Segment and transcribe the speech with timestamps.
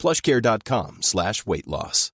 [0.00, 2.10] plushcare.com slash weight loss.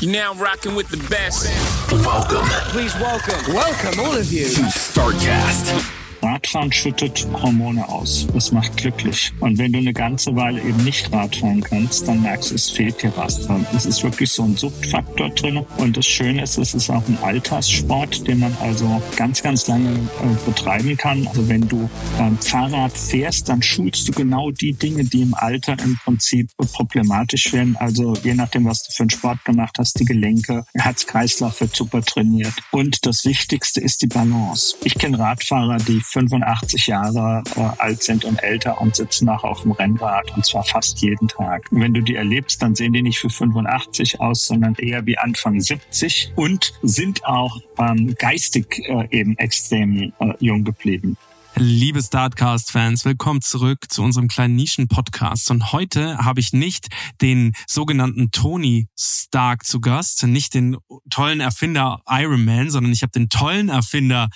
[0.00, 1.46] You're now rocking with the best.
[1.92, 4.48] Welcome Please welcome, welcome all of you.
[4.48, 6.31] to StarCast.
[6.42, 8.26] Radfahren schüttet Hormone aus.
[8.34, 9.32] Das macht glücklich.
[9.38, 13.00] Und wenn du eine ganze Weile eben nicht Radfahren kannst, dann merkst du, es fehlt
[13.00, 13.48] dir was.
[13.76, 15.64] Es ist wirklich so ein Suchtfaktor drin.
[15.76, 19.90] Und das Schöne ist, es ist auch ein Alterssport, den man also ganz, ganz lange
[19.90, 21.28] äh, betreiben kann.
[21.28, 21.88] Also wenn du
[22.18, 27.52] ähm, Fahrrad fährst, dann schulst du genau die Dinge, die im Alter im Prinzip problematisch
[27.52, 27.76] werden.
[27.76, 32.02] Also je nachdem, was du für einen Sport gemacht hast, die Gelenke, Herz-Kreislauf wird super
[32.02, 32.54] trainiert.
[32.72, 34.74] Und das Wichtigste ist die Balance.
[34.82, 36.00] Ich kenne Radfahrer, die
[36.32, 40.64] 85 Jahre äh, alt sind und älter und sitzen auch auf dem Rennrad und zwar
[40.64, 41.66] fast jeden Tag.
[41.70, 45.60] Wenn du die erlebst, dann sehen die nicht für 85 aus, sondern eher wie Anfang
[45.60, 51.16] 70 und sind auch ähm, geistig äh, eben extrem äh, jung geblieben.
[51.54, 55.50] Liebe Startcast-Fans, willkommen zurück zu unserem kleinen Nischen-Podcast.
[55.50, 56.88] Und heute habe ich nicht
[57.20, 60.78] den sogenannten Tony Stark zu Gast, nicht den
[61.10, 64.30] tollen Erfinder Iron Man, sondern ich habe den tollen Erfinder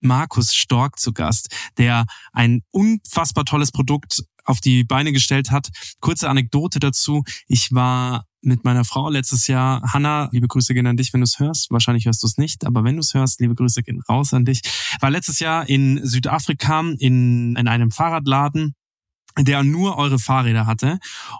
[0.00, 1.48] Markus Stork zu Gast,
[1.78, 5.68] der ein unfassbar tolles Produkt auf die Beine gestellt hat.
[6.00, 7.24] Kurze Anekdote dazu.
[7.46, 11.24] Ich war mit meiner Frau letztes Jahr, Hanna, liebe Grüße gehen an dich, wenn du
[11.24, 11.70] es hörst.
[11.70, 14.44] Wahrscheinlich hörst du es nicht, aber wenn du es hörst, liebe Grüße gehen raus an
[14.44, 14.62] dich.
[15.00, 18.74] War letztes Jahr in Südafrika in, in einem Fahrradladen,
[19.38, 20.98] der nur eure Fahrräder hatte.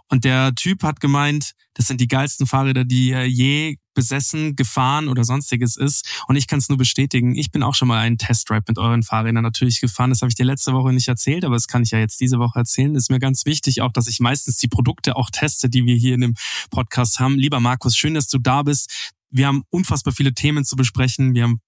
[0.08, 5.08] Und der Typ hat gemeint, das sind die geilsten Fahrräder, die er je besessen, gefahren
[5.08, 6.22] oder sonstiges ist.
[6.28, 7.34] Und ich kann es nur bestätigen.
[7.34, 10.10] Ich bin auch schon mal einen Testride mit euren Fahrrädern natürlich gefahren.
[10.10, 12.38] Das habe ich dir letzte Woche nicht erzählt, aber das kann ich ja jetzt diese
[12.38, 12.94] Woche erzählen.
[12.94, 16.14] Ist mir ganz wichtig, auch dass ich meistens die Produkte auch teste, die wir hier
[16.14, 16.34] in dem
[16.70, 17.37] Podcast haben.
[17.37, 19.12] Lieber Markus, schön, dass du da bist.
[19.32, 21.34] Wir haben unfassbar viele Themen zu besprechen.
[21.34, 21.60] Wir haben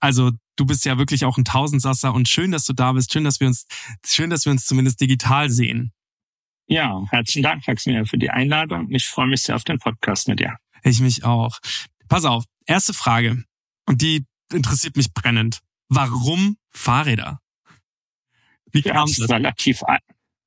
[0.00, 3.12] also du bist ja wirklich auch ein Tausendsasser und schön, dass du da bist.
[3.12, 3.66] Schön, dass wir uns,
[4.04, 5.92] schön, dass wir uns zumindest digital sehen.
[6.66, 8.88] Ja, herzlichen Dank, Maximilian, für die Einladung.
[8.90, 10.56] Ich freue mich sehr auf den Podcast mit dir.
[10.82, 11.58] Ich mich auch.
[12.08, 13.44] Pass auf, erste Frage.
[13.86, 15.60] Und die interessiert mich brennend.
[15.88, 17.40] Warum Fahrräder?
[18.72, 19.24] Wie Ja, kam das das?
[19.26, 19.80] ist relativ,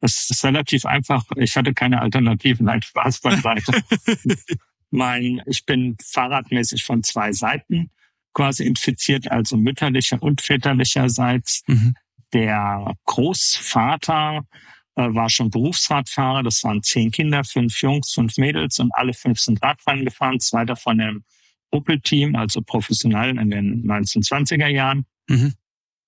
[0.01, 1.23] das ist relativ einfach.
[1.37, 2.65] Ich hatte keine Alternativen.
[2.65, 3.83] Nein, Spaß beiseite.
[4.89, 7.91] mein, ich bin fahrradmäßig von zwei Seiten
[8.33, 11.63] quasi infiziert, also mütterlicher und väterlicherseits.
[11.67, 11.95] Mhm.
[12.33, 14.45] Der Großvater
[15.01, 16.43] war schon Berufsradfahrer.
[16.43, 20.39] Das waren zehn Kinder, fünf Jungs, fünf Mädels und alle fünf sind Radfahren gefahren.
[20.39, 21.23] Zwei davon im
[21.71, 25.05] Opel-Team, also professionell in den 1920er Jahren.
[25.27, 25.53] Mhm.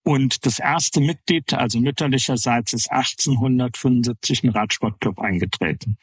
[0.04, 5.98] Und das erste Mitglied, also mütterlicherseits, ist 1875 im Radsportclub eingetreten.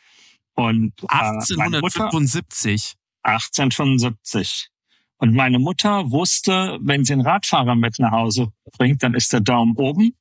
[0.55, 2.95] Und äh, meine Mutter, 1875.
[3.22, 4.69] 1875.
[5.16, 9.41] Und meine Mutter wusste, wenn sie einen Radfahrer mit nach Hause bringt, dann ist der
[9.41, 10.15] Daumen oben.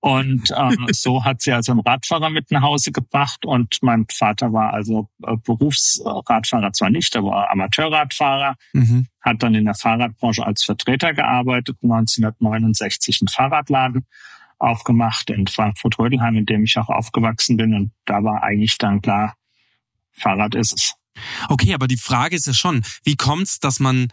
[0.00, 3.44] Und äh, so hat sie also einen Radfahrer mit nach Hause gebracht.
[3.44, 9.06] Und mein Vater war also äh, Berufsradfahrer zwar nicht, aber Amateurradfahrer Mhm.
[9.20, 14.06] hat dann in der Fahrradbranche als Vertreter gearbeitet, 1969 einen Fahrradladen
[14.58, 17.74] aufgemacht in Frankfurt-Rödelheim, in dem ich auch aufgewachsen bin.
[17.74, 19.34] Und da war eigentlich dann klar,
[20.12, 20.94] Fahrrad ist es.
[21.48, 24.08] Okay, aber die Frage ist ja schon, wie kommt's, dass man,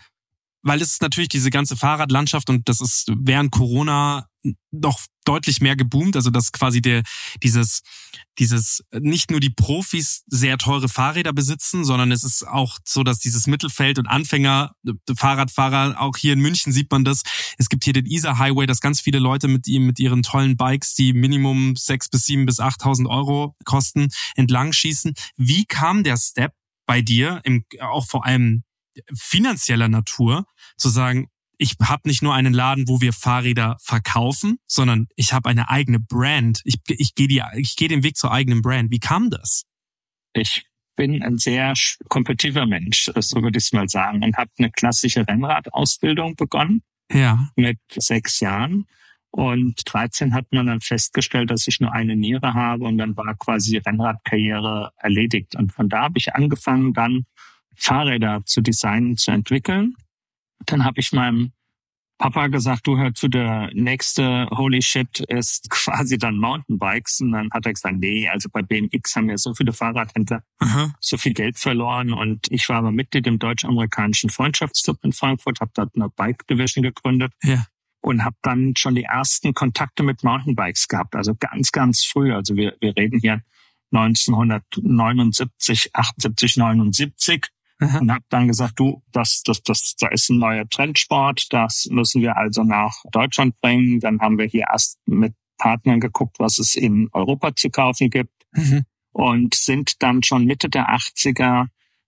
[0.63, 4.27] weil es ist natürlich diese ganze Fahrradlandschaft und das ist während Corona
[4.71, 7.03] noch deutlich mehr geboomt, also dass quasi der
[7.41, 7.81] dieses
[8.39, 13.19] dieses nicht nur die Profis sehr teure Fahrräder besitzen, sondern es ist auch so, dass
[13.19, 17.21] dieses Mittelfeld und Anfänger äh, Fahrradfahrer auch hier in München sieht man das.
[17.57, 20.57] Es gibt hier den Isar Highway, dass ganz viele Leute mit ihm mit ihren tollen
[20.57, 25.13] Bikes, die Minimum sechs bis sieben bis achttausend Euro kosten, entlang schießen.
[25.37, 26.53] Wie kam der Step
[26.85, 28.63] bei dir, im, auch vor allem
[29.15, 30.45] finanzieller Natur,
[30.77, 35.49] zu sagen, ich habe nicht nur einen Laden, wo wir Fahrräder verkaufen, sondern ich habe
[35.49, 36.61] eine eigene Brand.
[36.65, 38.91] Ich, ich gehe ich geh den Weg zur eigenen Brand.
[38.91, 39.63] Wie kam das?
[40.33, 41.73] Ich bin ein sehr
[42.09, 47.49] kompetitiver Mensch, so würde ich es mal sagen, und habe eine klassische Rennradausbildung begonnen Ja.
[47.55, 48.85] mit sechs Jahren.
[49.31, 53.35] Und 13 hat man dann festgestellt, dass ich nur eine Niere habe und dann war
[53.35, 55.55] quasi die Rennradkarriere erledigt.
[55.55, 57.25] Und von da habe ich angefangen, dann
[57.75, 59.95] Fahrräder zu designen, zu entwickeln.
[60.65, 61.51] Dann habe ich meinem
[62.17, 67.19] Papa gesagt, du hör zu, der nächste Holy Shit ist quasi dann Mountainbikes.
[67.21, 70.93] Und dann hat er gesagt, nee, also bei BMX haben ja so viele Fahrradhändler Aha.
[70.99, 72.13] so viel Geld verloren.
[72.13, 76.83] Und ich war aber Mitglied im deutsch-amerikanischen Freundschaftsclub in Frankfurt, habe dort eine Bike Division
[76.83, 77.33] gegründet.
[77.43, 77.65] Ja.
[78.01, 81.15] Und habe dann schon die ersten Kontakte mit Mountainbikes gehabt.
[81.15, 82.33] Also ganz, ganz früh.
[82.33, 83.41] Also wir, wir reden hier
[83.91, 87.47] 1979, 78, 79
[87.79, 87.99] Aha.
[87.99, 92.21] und habe dann gesagt, du, das, das, das, da ist ein neuer Trendsport, das müssen
[92.21, 93.99] wir also nach Deutschland bringen.
[93.99, 98.31] Dann haben wir hier erst mit Partnern geguckt, was es in Europa zu kaufen gibt
[98.55, 98.83] Mhm.
[99.11, 101.65] und sind dann schon Mitte der 80er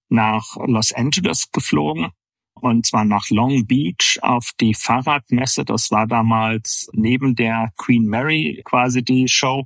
[0.10, 2.10] nach Los Angeles geflogen
[2.54, 5.66] und zwar nach Long Beach auf die Fahrradmesse.
[5.66, 9.66] Das war damals neben der Queen Mary quasi die Show.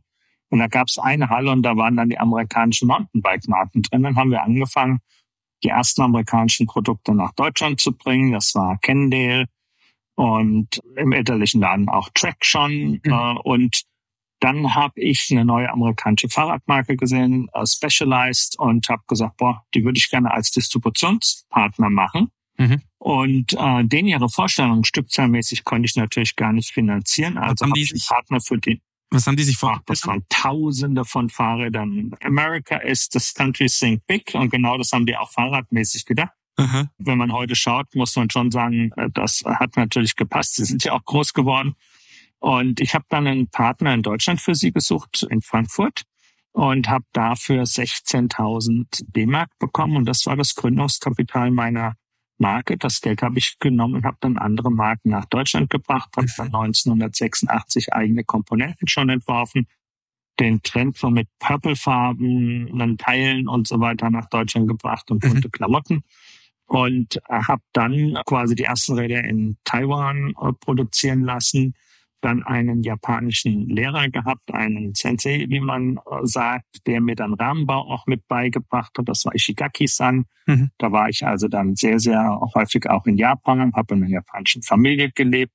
[0.50, 4.04] Und da gab es eine Halle und da waren dann die amerikanischen Mountainbike-Marken drin.
[4.04, 5.00] Dann haben wir angefangen,
[5.64, 8.32] die ersten amerikanischen Produkte nach Deutschland zu bringen.
[8.32, 9.46] Das war Cannondale
[10.16, 13.00] und im elterlichen Laden auch Traction.
[13.04, 13.12] Mhm.
[13.12, 13.84] Äh, und
[14.40, 19.84] dann habe ich eine neue amerikanische Fahrradmarke gesehen, äh, Specialized, und habe gesagt, boah, die
[19.84, 22.32] würde ich gerne als Distributionspartner machen.
[22.58, 22.82] Mhm.
[22.98, 27.38] Und äh, den ihre Vorstellungen stückzahlmäßig konnte ich natürlich gar nicht finanzieren.
[27.38, 29.90] Also habe ich einen Partner für den Was haben die sich vorgestellt?
[29.90, 32.12] das waren Tausende von Fahrrädern.
[32.24, 36.34] America is this country think big und genau das haben die auch fahrradmäßig gedacht.
[36.58, 36.90] Aha.
[36.98, 40.56] Wenn man heute schaut, muss man schon sagen, äh, das hat natürlich gepasst.
[40.56, 41.76] Sie sind ja auch groß geworden.
[42.40, 46.04] Und ich habe dann einen Partner in Deutschland für sie gesucht, in Frankfurt,
[46.52, 49.98] und habe dafür 16.000 D-Mark bekommen.
[49.98, 51.96] Und das war das Gründungskapital meiner
[52.40, 52.78] Marke.
[52.78, 56.48] Das Geld habe ich genommen und habe dann andere Marken nach Deutschland gebracht, habe dann
[56.48, 59.68] 1986 eigene Komponenten schon entworfen,
[60.40, 65.30] den Trend so mit Purple-Farben, Teilen und so weiter nach Deutschland gebracht und Mhm.
[65.30, 66.04] bunte Klamotten.
[66.66, 71.74] Und äh, habe dann quasi die ersten Räder in Taiwan äh, produzieren lassen,
[72.22, 77.90] dann einen japanischen Lehrer gehabt, einen Sensei, wie man äh, sagt, der mir dann Rahmenbau
[77.92, 79.08] auch mit beigebracht hat.
[79.08, 80.26] Das war Ishigaki-san.
[80.46, 80.72] Mhm.
[80.78, 84.64] Da war ich also dann sehr, sehr häufig auch in Japan, habe in einer japanischen
[84.64, 85.54] Familie gelebt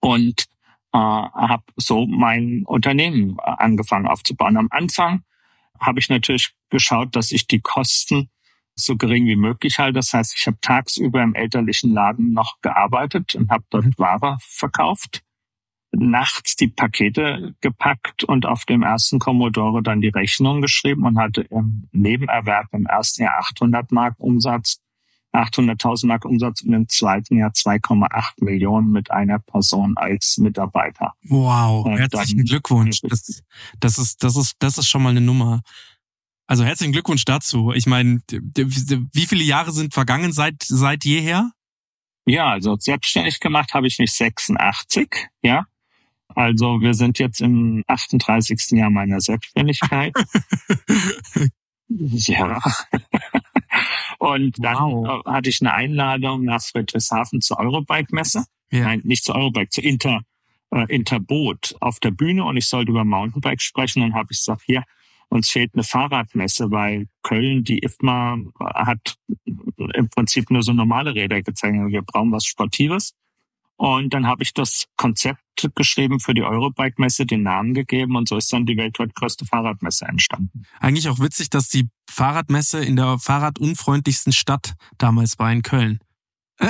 [0.00, 0.46] und
[0.92, 4.56] äh, habe so mein Unternehmen äh, angefangen aufzubauen.
[4.56, 5.22] Am Anfang
[5.78, 8.30] habe ich natürlich geschaut, dass ich die Kosten
[8.74, 9.94] so gering wie möglich halte.
[9.94, 15.22] Das heißt, ich habe tagsüber im elterlichen Laden noch gearbeitet und habe dort Ware verkauft
[15.92, 21.42] nachts die Pakete gepackt und auf dem ersten Commodore dann die Rechnung geschrieben und hatte
[21.42, 24.80] im Nebenerwerb im ersten Jahr 800 Mark Umsatz,
[25.32, 31.14] 800.000 Mark Umsatz und im zweiten Jahr 2,8 Millionen mit einer Person als Mitarbeiter.
[31.24, 33.00] Wow, Und herzlichen Glückwunsch.
[33.02, 33.42] Das,
[33.78, 35.62] das ist, das ist, das ist schon mal eine Nummer.
[36.46, 37.72] Also herzlichen Glückwunsch dazu.
[37.72, 41.50] Ich meine, wie viele Jahre sind vergangen seit seit jeher?
[42.26, 45.66] Ja, also selbstständig gemacht habe ich mich 86, ja.
[46.34, 48.70] Also wir sind jetzt im 38.
[48.72, 50.12] Jahr meiner Selbstständigkeit.
[51.88, 52.60] ja.
[54.18, 55.26] Und dann Wow.
[55.26, 58.44] äh, hatte ich eine Einladung nach Friedrichshafen zur Eurobike-Messe.
[58.70, 58.84] Ja.
[58.84, 60.20] Nein, nicht zur Eurobike, zur Inter,
[60.70, 64.02] äh, Interboot auf der Bühne und ich sollte über Mountainbike sprechen.
[64.02, 64.84] Und habe ich gesagt, hier,
[65.28, 69.16] uns fehlt eine Fahrradmesse, weil Köln, die IFMA, hat
[69.94, 71.74] im Prinzip nur so normale Räder gezeigt.
[71.88, 73.14] Wir brauchen was Sportives.
[73.76, 75.41] Und dann habe ich das Konzept
[75.74, 80.06] geschrieben für die Eurobike-Messe, den Namen gegeben und so ist dann die weltweit größte Fahrradmesse
[80.06, 80.64] entstanden.
[80.80, 86.00] Eigentlich auch witzig, dass die Fahrradmesse in der fahrradunfreundlichsten Stadt damals war in Köln.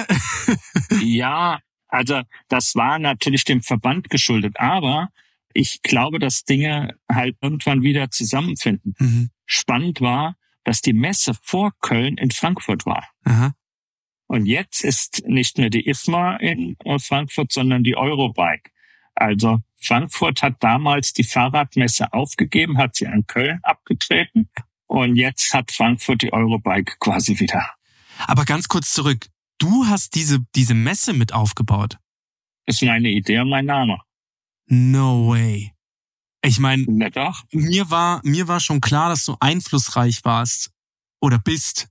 [1.03, 1.59] ja,
[1.89, 5.09] also das war natürlich dem Verband geschuldet, aber
[5.55, 8.95] ich glaube, dass Dinge halt irgendwann wieder zusammenfinden.
[8.99, 9.31] Mhm.
[9.45, 13.07] Spannend war, dass die Messe vor Köln in Frankfurt war.
[13.25, 13.53] Aha.
[14.33, 18.71] Und jetzt ist nicht mehr die IFMA in äh, Frankfurt, sondern die Eurobike.
[19.15, 24.49] Also Frankfurt hat damals die Fahrradmesse aufgegeben, hat sie an Köln abgetreten.
[24.87, 27.75] Und jetzt hat Frankfurt die Eurobike quasi wieder.
[28.27, 29.27] Aber ganz kurz zurück.
[29.59, 31.99] Du hast diese, diese Messe mit aufgebaut.
[32.65, 33.99] Das ist meine Idee und mein Name.
[34.65, 35.75] No way.
[36.43, 37.45] Ich meine, doch.
[37.53, 40.71] mir war, mir war schon klar, dass du einflussreich warst
[41.21, 41.91] oder bist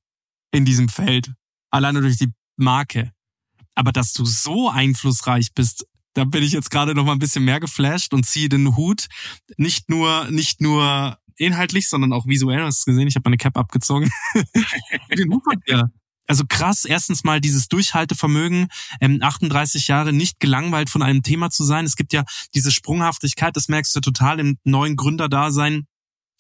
[0.52, 1.36] in diesem Feld.
[1.72, 3.12] Alleine durch die Marke.
[3.76, 7.46] Aber dass du so einflussreich bist, da bin ich jetzt gerade noch mal ein bisschen
[7.46, 9.08] mehr geflasht und ziehe den Hut.
[9.58, 12.62] Nicht nur, nicht nur inhaltlich, sondern auch visuell.
[12.62, 13.08] Hast du gesehen?
[13.08, 14.10] Ich habe meine Cap abgezogen.
[15.18, 15.90] den Hut von dir.
[16.28, 18.68] Also krass, erstens mal dieses Durchhaltevermögen,
[19.02, 21.86] ähm, 38 Jahre nicht gelangweilt von einem Thema zu sein.
[21.86, 22.24] Es gibt ja
[22.54, 25.88] diese Sprunghaftigkeit, das merkst du total im neuen Gründerdasein.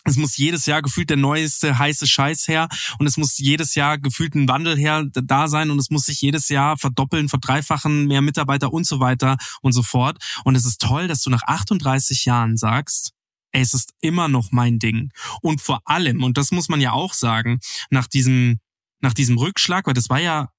[0.03, 2.67] Es muss jedes Jahr gefühlt der neueste heiße Scheiß her
[2.98, 6.22] und es muss jedes Jahr gefühlt ein Wandel her da sein und es muss sich
[6.22, 10.17] jedes Jahr verdoppeln, verdreifachen, mehr Mitarbeiter und so weiter und so fort.
[10.43, 13.13] Und es ist toll, dass du nach 38 Jahren sagst,
[13.51, 15.12] es ist immer noch mein Ding.
[15.41, 18.60] Und vor allem, und das muss man ja auch sagen, nach diesem,
[19.01, 20.50] nach diesem Rückschlag, weil das war ja,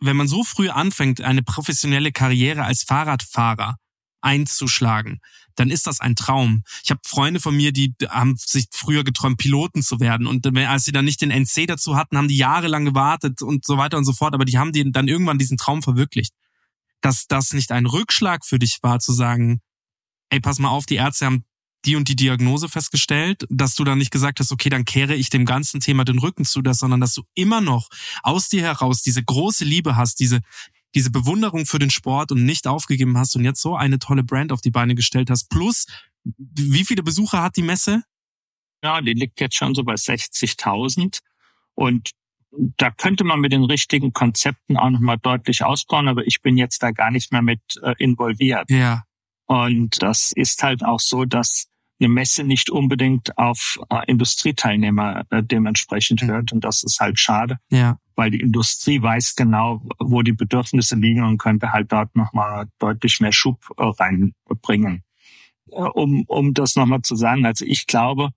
[0.00, 3.76] wenn man so früh anfängt, eine professionelle Karriere als Fahrradfahrer
[4.22, 5.20] einzuschlagen,
[5.56, 6.64] dann ist das ein Traum.
[6.82, 10.26] Ich habe Freunde von mir, die haben sich früher geträumt, Piloten zu werden.
[10.26, 13.76] Und als sie dann nicht den NC dazu hatten, haben die jahrelang gewartet und so
[13.76, 14.34] weiter und so fort.
[14.34, 16.32] Aber die haben dann irgendwann diesen Traum verwirklicht.
[17.00, 19.60] Dass das nicht ein Rückschlag für dich war, zu sagen,
[20.30, 21.44] ey, pass mal auf, die Ärzte haben
[21.84, 25.30] die und die Diagnose festgestellt, dass du dann nicht gesagt hast, okay, dann kehre ich
[25.30, 27.88] dem ganzen Thema den Rücken zu, das, sondern dass du immer noch
[28.22, 30.40] aus dir heraus diese große Liebe hast, diese,
[30.94, 34.52] diese Bewunderung für den Sport und nicht aufgegeben hast und jetzt so eine tolle Brand
[34.52, 35.48] auf die Beine gestellt hast.
[35.48, 35.86] Plus,
[36.24, 38.02] wie viele Besucher hat die Messe?
[38.82, 41.20] Ja, die liegt jetzt schon so bei 60.000
[41.74, 42.10] und
[42.52, 46.82] da könnte man mit den richtigen Konzepten auch nochmal deutlich ausbauen, aber ich bin jetzt
[46.82, 48.70] da gar nicht mehr mit äh, involviert.
[48.70, 49.04] Ja.
[49.46, 51.66] Und das ist halt auch so, dass
[52.00, 56.26] eine Messe nicht unbedingt auf äh, Industrieteilnehmer äh, dementsprechend mhm.
[56.26, 56.52] hört.
[56.52, 57.98] Und das ist halt schade, ja.
[58.16, 63.20] weil die Industrie weiß genau, wo die Bedürfnisse liegen und könnte halt dort nochmal deutlich
[63.20, 65.04] mehr Schub äh, reinbringen.
[65.66, 68.30] Um, um das nochmal zu sagen, also ich glaube,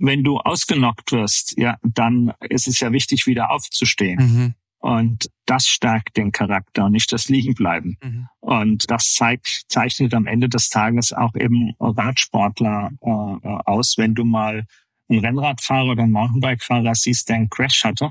[0.00, 4.18] wenn du ausgenockt wirst, ja, dann ist es ja wichtig, wieder aufzustehen.
[4.18, 4.54] Mhm.
[4.78, 7.98] Und das stärkt den Charakter und nicht das Liegenbleiben.
[8.02, 8.28] Mhm.
[8.50, 13.96] Und das zeigt, zeichnet am Ende des Tages auch eben Radsportler äh, aus.
[13.96, 14.66] Wenn du mal
[15.08, 18.10] einen Rennradfahrer oder einen Mountainbikefahrer siehst, der einen Crash hatte,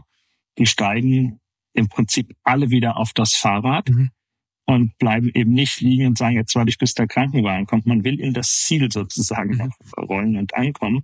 [0.58, 1.42] die steigen
[1.74, 4.12] im Prinzip alle wieder auf das Fahrrad mhm.
[4.66, 7.86] und bleiben eben nicht liegen und sagen, jetzt warte ich, bis der Krankenwagen kommt.
[7.86, 9.74] Man will in das Ziel sozusagen mhm.
[10.02, 11.04] rollen und ankommen.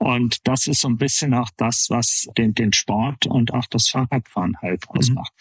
[0.00, 3.90] Und das ist so ein bisschen auch das, was den, den Sport und auch das
[3.90, 4.98] Fahrradfahren halt mhm.
[4.98, 5.32] ausmacht.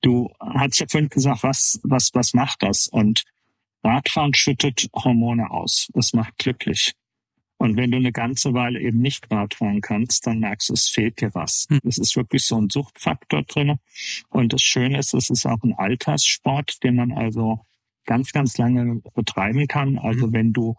[0.00, 2.88] Du hast ja vorhin gesagt, was, was, was macht das?
[2.88, 3.22] Und
[3.84, 5.88] Radfahren schüttet Hormone aus.
[5.94, 6.92] Das macht glücklich.
[7.56, 11.20] Und wenn du eine ganze Weile eben nicht Radfahren kannst, dann merkst du, es fehlt
[11.20, 11.66] dir was.
[11.68, 11.80] Mhm.
[11.84, 13.78] Es ist wirklich so ein Suchtfaktor drin.
[14.28, 17.60] Und das Schöne ist, es ist auch ein Alterssport, den man also
[18.06, 19.98] ganz, ganz lange betreiben kann.
[19.98, 20.32] Also mhm.
[20.32, 20.74] wenn du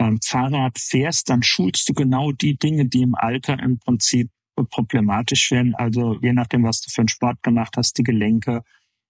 [0.00, 4.30] ähm, Fahrrad fährst, dann schulst du genau die Dinge, die im Alter im Prinzip
[4.70, 5.74] problematisch werden.
[5.74, 8.62] Also je nachdem, was du für einen Sport gemacht hast, die Gelenke,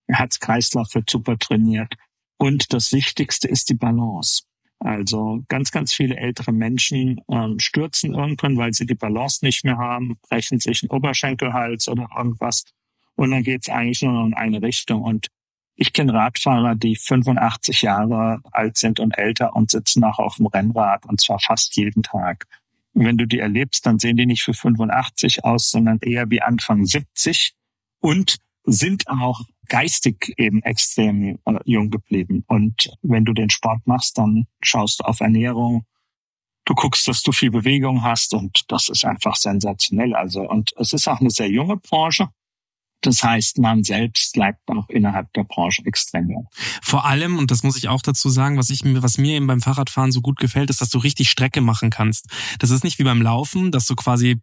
[0.08, 1.94] Herz-Kreislauf wird super trainiert.
[2.36, 4.42] Und das Wichtigste ist die Balance.
[4.80, 9.76] Also ganz, ganz viele ältere Menschen ähm, stürzen irgendwann, weil sie die Balance nicht mehr
[9.76, 12.64] haben, brechen sich einen Oberschenkelhals oder irgendwas.
[13.14, 15.02] Und dann geht es eigentlich nur noch in eine Richtung.
[15.02, 15.28] Und
[15.80, 20.44] ich kenne Radfahrer, die 85 Jahre alt sind und älter und sitzen auch auf dem
[20.44, 22.46] Rennrad und zwar fast jeden Tag.
[22.92, 26.42] Und wenn du die erlebst, dann sehen die nicht für 85 aus, sondern eher wie
[26.42, 27.54] Anfang 70
[28.00, 32.44] und sind auch geistig eben extrem äh, jung geblieben.
[32.46, 35.86] Und wenn du den Sport machst, dann schaust du auf Ernährung,
[36.66, 40.14] du guckst, dass du viel Bewegung hast und das ist einfach sensationell.
[40.14, 42.28] Also, und es ist auch eine sehr junge Branche.
[43.02, 46.48] Das heißt, man selbst bleibt auch innerhalb der Branche extrem jung.
[46.82, 49.46] Vor allem, und das muss ich auch dazu sagen, was ich mir, was mir eben
[49.46, 52.26] beim Fahrradfahren so gut gefällt, ist, dass du richtig Strecke machen kannst.
[52.58, 54.40] Das ist nicht wie beim Laufen, dass du quasi,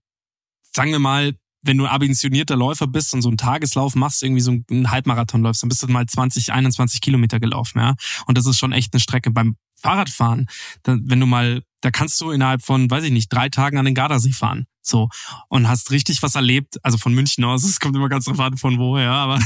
[0.73, 1.33] sagen wir mal,
[1.63, 5.63] wenn du ambitionierter Läufer bist und so einen Tageslauf machst, irgendwie so einen Halbmarathon läufst,
[5.63, 7.95] dann bist du mal 20, 21 Kilometer gelaufen, ja.
[8.25, 9.31] Und das ist schon echt eine Strecke.
[9.31, 10.47] Beim Fahrradfahren,
[10.83, 13.95] wenn du mal, da kannst du innerhalb von, weiß ich nicht, drei Tagen an den
[13.95, 14.65] Gardasee fahren.
[14.87, 15.09] So.
[15.49, 18.57] Und hast richtig was erlebt, also von München aus, es kommt immer ganz drauf an,
[18.57, 19.39] von woher, aber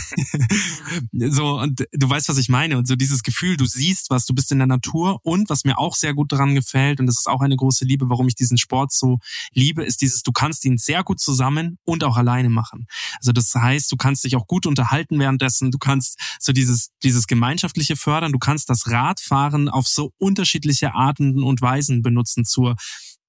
[1.12, 2.77] so, und du weißt, was ich meine.
[2.77, 5.77] Und so dieses Gefühl, du siehst was, du bist in der Natur und was mir
[5.77, 8.57] auch sehr gut daran gefällt, und das ist auch eine große Liebe, warum ich diesen
[8.57, 9.19] Sport so
[9.53, 12.88] liebe, ist dieses, du kannst ihn sehr gut zusammen und auch alleine machen.
[13.17, 17.27] Also das heißt, du kannst dich auch gut unterhalten währenddessen, du kannst so dieses, dieses
[17.27, 22.75] gemeinschaftliche fördern, du kannst das Radfahren auf so unterschiedliche Arten und Weisen benutzen zur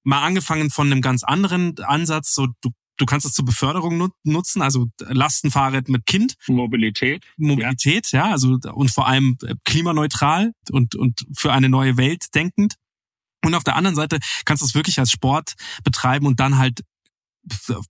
[0.03, 4.61] mal angefangen von einem ganz anderen Ansatz, so du Du kannst es zur Beförderung nutzen,
[4.61, 6.35] also Lastenfahrrad mit Kind.
[6.47, 7.25] Mobilität.
[7.37, 12.25] Mobilität, ja, ja also und vor allem äh, klimaneutral und, und für eine neue Welt
[12.35, 12.75] denkend.
[13.43, 16.83] Und auf der anderen Seite kannst du es wirklich als Sport betreiben und dann halt,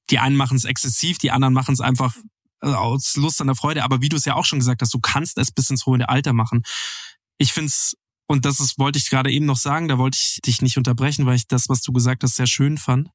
[0.09, 2.15] die einen machen es exzessiv, die anderen machen es einfach
[2.61, 3.83] äh, aus Lust an der Freude.
[3.83, 6.07] Aber wie du es ja auch schon gesagt hast, du kannst es bis ins hohe
[6.07, 6.63] Alter machen.
[7.37, 7.95] Ich find's
[8.33, 11.27] und das ist, wollte ich gerade eben noch sagen, da wollte ich dich nicht unterbrechen,
[11.27, 13.09] weil ich das, was du gesagt hast, sehr schön fand.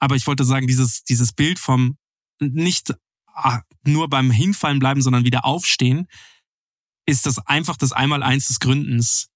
[0.00, 1.96] Aber ich wollte sagen, dieses, dieses Bild vom
[2.40, 2.92] nicht
[3.28, 6.08] ah, nur beim Hinfallen bleiben, sondern wieder aufstehen,
[7.06, 9.28] ist das einfach das Einmaleins des Gründens.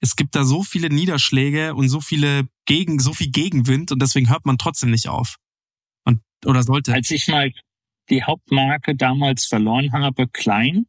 [0.00, 4.28] Es gibt da so viele Niederschläge und so viele gegen, so viel Gegenwind und deswegen
[4.30, 5.36] hört man trotzdem nicht auf.
[6.04, 6.92] Und, oder sollte.
[6.92, 7.52] Als ich mal
[8.10, 10.86] die Hauptmarke damals verloren habe, Klein,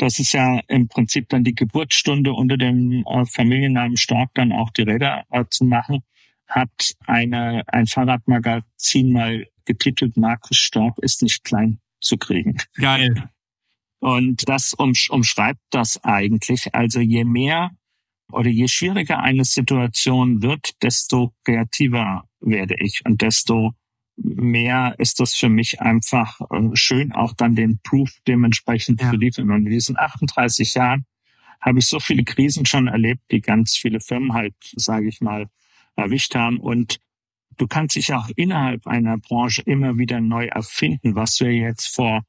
[0.00, 4.70] das ist ja im Prinzip dann die Geburtsstunde unter dem äh, Familiennamen Stork dann auch
[4.70, 6.02] die Räder äh, zu machen,
[6.48, 12.56] hat eine, ein Fahrradmagazin mal getitelt, Markus Stork ist nicht klein zu kriegen.
[12.74, 13.28] Geil.
[13.98, 16.74] Und das umschreibt das eigentlich.
[16.74, 17.70] Also je mehr
[18.32, 23.74] oder je schwieriger eine Situation wird, desto kreativer werde ich und desto
[24.22, 29.10] mehr ist das für mich einfach äh, schön, auch dann den Proof dementsprechend ja.
[29.10, 29.50] zu liefern.
[29.50, 31.06] Und in diesen 38 Jahren
[31.60, 35.46] habe ich so viele Krisen schon erlebt, die ganz viele Firmen halt, sage ich mal,
[35.96, 36.58] erwischt haben.
[36.58, 36.98] Und
[37.56, 42.22] du kannst dich auch innerhalb einer Branche immer wieder neu erfinden, was wir jetzt vor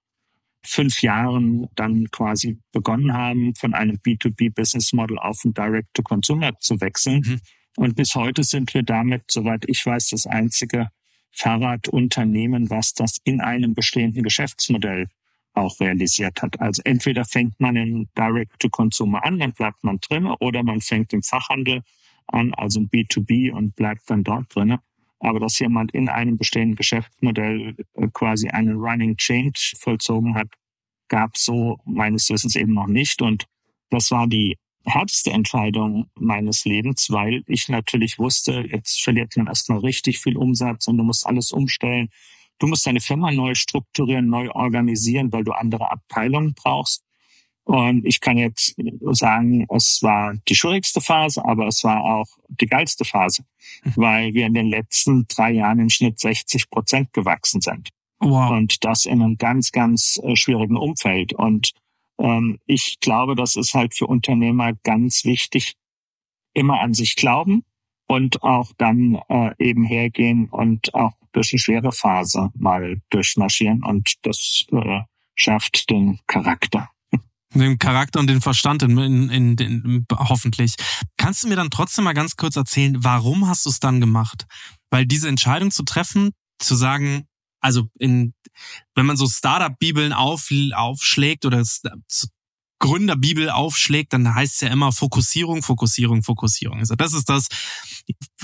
[0.63, 7.23] fünf Jahren dann quasi begonnen haben, von einem B2B-Business Model auf ein Direct-to-Consumer zu wechseln.
[7.25, 7.41] Mhm.
[7.77, 10.89] Und bis heute sind wir damit, soweit ich weiß, das einzige
[11.31, 15.07] Fahrradunternehmen, was das in einem bestehenden Geschäftsmodell
[15.53, 16.59] auch realisiert hat.
[16.59, 21.23] Also entweder fängt man in Direct-to-Consumer an, dann bleibt man drin, oder man fängt im
[21.23, 21.81] Fachhandel
[22.27, 24.77] an, also im B2B und bleibt dann dort drin.
[25.19, 30.47] Aber dass jemand in einem bestehenden Geschäftsmodell äh, quasi einen Running Change vollzogen hat,
[31.09, 33.21] gab so meines Wissens eben noch nicht.
[33.21, 33.45] Und
[33.89, 39.79] das war die härteste Entscheidung meines Lebens, weil ich natürlich wusste, jetzt verliert man erstmal
[39.79, 42.09] richtig viel Umsatz und du musst alles umstellen.
[42.59, 47.03] Du musst deine Firma neu strukturieren, neu organisieren, weil du andere Abteilungen brauchst.
[47.63, 48.75] Und ich kann jetzt
[49.11, 53.43] sagen, es war die schwierigste Phase, aber es war auch die geilste Phase,
[53.83, 53.93] mhm.
[53.95, 57.89] weil wir in den letzten drei Jahren im Schnitt 60 Prozent gewachsen sind.
[58.19, 58.51] Wow.
[58.51, 61.33] Und das in einem ganz, ganz äh, schwierigen Umfeld.
[61.33, 61.71] Und
[62.67, 65.73] ich glaube, das ist halt für Unternehmer ganz wichtig,
[66.53, 67.63] immer an sich glauben
[68.07, 73.83] und auch dann äh, eben hergehen und auch durch eine schwere Phase mal durchmarschieren.
[73.83, 75.01] Und das äh,
[75.35, 76.89] schafft den Charakter.
[77.53, 80.75] Den Charakter und den Verstand in, in, in, hoffentlich.
[81.17, 84.45] Kannst du mir dann trotzdem mal ganz kurz erzählen, warum hast du es dann gemacht?
[84.89, 87.25] Weil diese Entscheidung zu treffen, zu sagen,
[87.61, 88.33] also in,
[88.95, 91.63] wenn man so Startup-Bibeln auf, aufschlägt oder
[92.81, 96.79] Gründerbibel aufschlägt, dann heißt es ja immer Fokussierung, Fokussierung, Fokussierung.
[96.79, 97.47] Also das ist das,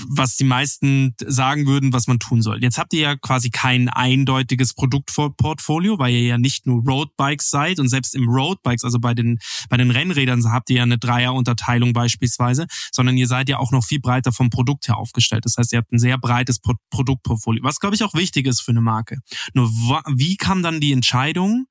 [0.08, 2.62] was die meisten sagen würden, was man tun soll.
[2.62, 7.80] Jetzt habt ihr ja quasi kein eindeutiges Produktportfolio, weil ihr ja nicht nur Roadbikes seid
[7.80, 11.92] und selbst im Roadbikes, also bei den, bei den Rennrädern habt ihr ja eine Dreierunterteilung
[11.92, 15.44] beispielsweise, sondern ihr seid ja auch noch viel breiter vom Produkt her aufgestellt.
[15.44, 18.70] Das heißt, ihr habt ein sehr breites Produktportfolio, was glaube ich auch wichtig ist für
[18.70, 19.18] eine Marke.
[19.52, 19.68] Nur
[20.14, 21.66] wie kam dann die Entscheidung,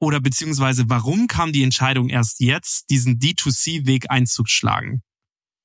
[0.00, 5.02] oder beziehungsweise warum kam die Entscheidung erst jetzt, diesen D2C-Weg einzuschlagen?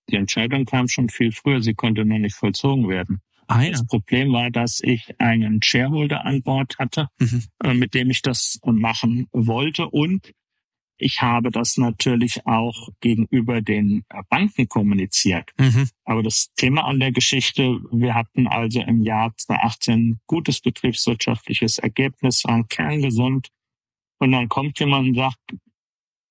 [0.09, 3.21] Die Entscheidung kam schon viel früher, sie konnte noch nicht vollzogen werden.
[3.47, 3.71] Ah, ja.
[3.71, 7.43] Das Problem war, dass ich einen Shareholder an Bord hatte, mhm.
[7.63, 10.33] Äh, mit dem ich das machen wollte und
[10.97, 15.51] ich habe das natürlich auch gegenüber den Banken kommuniziert.
[15.59, 15.89] Mhm.
[16.05, 22.43] Aber das Thema an der Geschichte, wir hatten also im Jahr 2018 gutes betriebswirtschaftliches Ergebnis,
[22.45, 23.49] waren kerngesund,
[24.23, 25.37] und dann kommt jemand und sagt,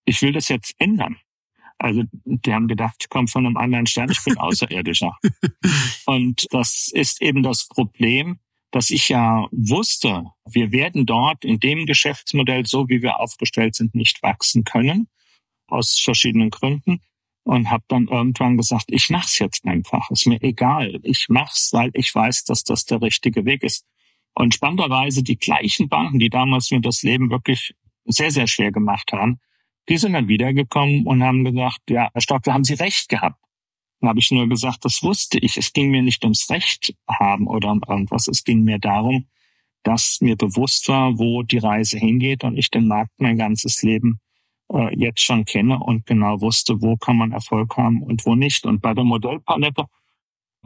[0.07, 1.19] ich will das jetzt ändern.
[1.77, 5.15] Also die haben gedacht, ich komme von einem anderen Stern, ich bin Außerirdischer.
[6.07, 8.39] und das ist eben das Problem,
[8.71, 13.95] dass ich ja wusste, wir werden dort in dem Geschäftsmodell, so wie wir aufgestellt sind,
[13.95, 15.09] nicht wachsen können,
[15.67, 17.01] aus verschiedenen Gründen.
[17.45, 21.01] Und habe dann irgendwann gesagt, ich mach's jetzt einfach, ist mir egal.
[21.03, 23.85] Ich mach's, weil ich weiß, dass das der richtige Weg ist.
[24.35, 29.13] Und spannenderweise die gleichen Banken, die damals mir das Leben wirklich sehr, sehr schwer gemacht
[29.13, 29.41] haben,
[29.89, 33.41] die sind dann wiedergekommen und haben gesagt, ja, Herr Stock, da haben Sie recht gehabt.
[34.01, 35.57] Dann habe ich nur gesagt, das wusste ich.
[35.57, 38.29] Es ging mir nicht ums Recht haben oder um irgendwas.
[38.29, 39.27] Es ging mir darum,
[39.83, 44.21] dass mir bewusst war, wo die Reise hingeht und ich den Markt mein ganzes Leben
[44.73, 48.65] äh, jetzt schon kenne und genau wusste, wo kann man Erfolg haben und wo nicht.
[48.65, 49.87] Und bei der Modellpalette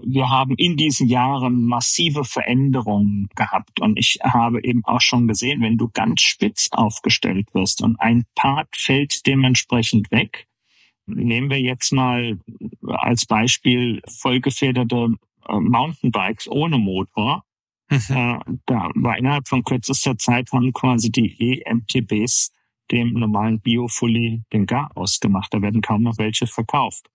[0.02, 3.80] wir haben in diesen Jahren massive Veränderungen gehabt.
[3.80, 8.24] Und ich habe eben auch schon gesehen, wenn du ganz spitz aufgestellt wirst und ein
[8.35, 10.46] Part fällt dementsprechend weg,
[11.06, 12.38] nehmen wir jetzt mal
[12.87, 15.14] als Beispiel vollgefederte
[15.48, 17.44] äh, Mountainbikes ohne Motor.
[17.88, 17.98] Mhm.
[18.09, 22.52] Äh, da war innerhalb von kürzester Zeit haben quasi die EMTBs
[22.90, 25.54] dem normalen Biofully den Gar ausgemacht.
[25.54, 27.09] Da werden kaum noch welche verkauft.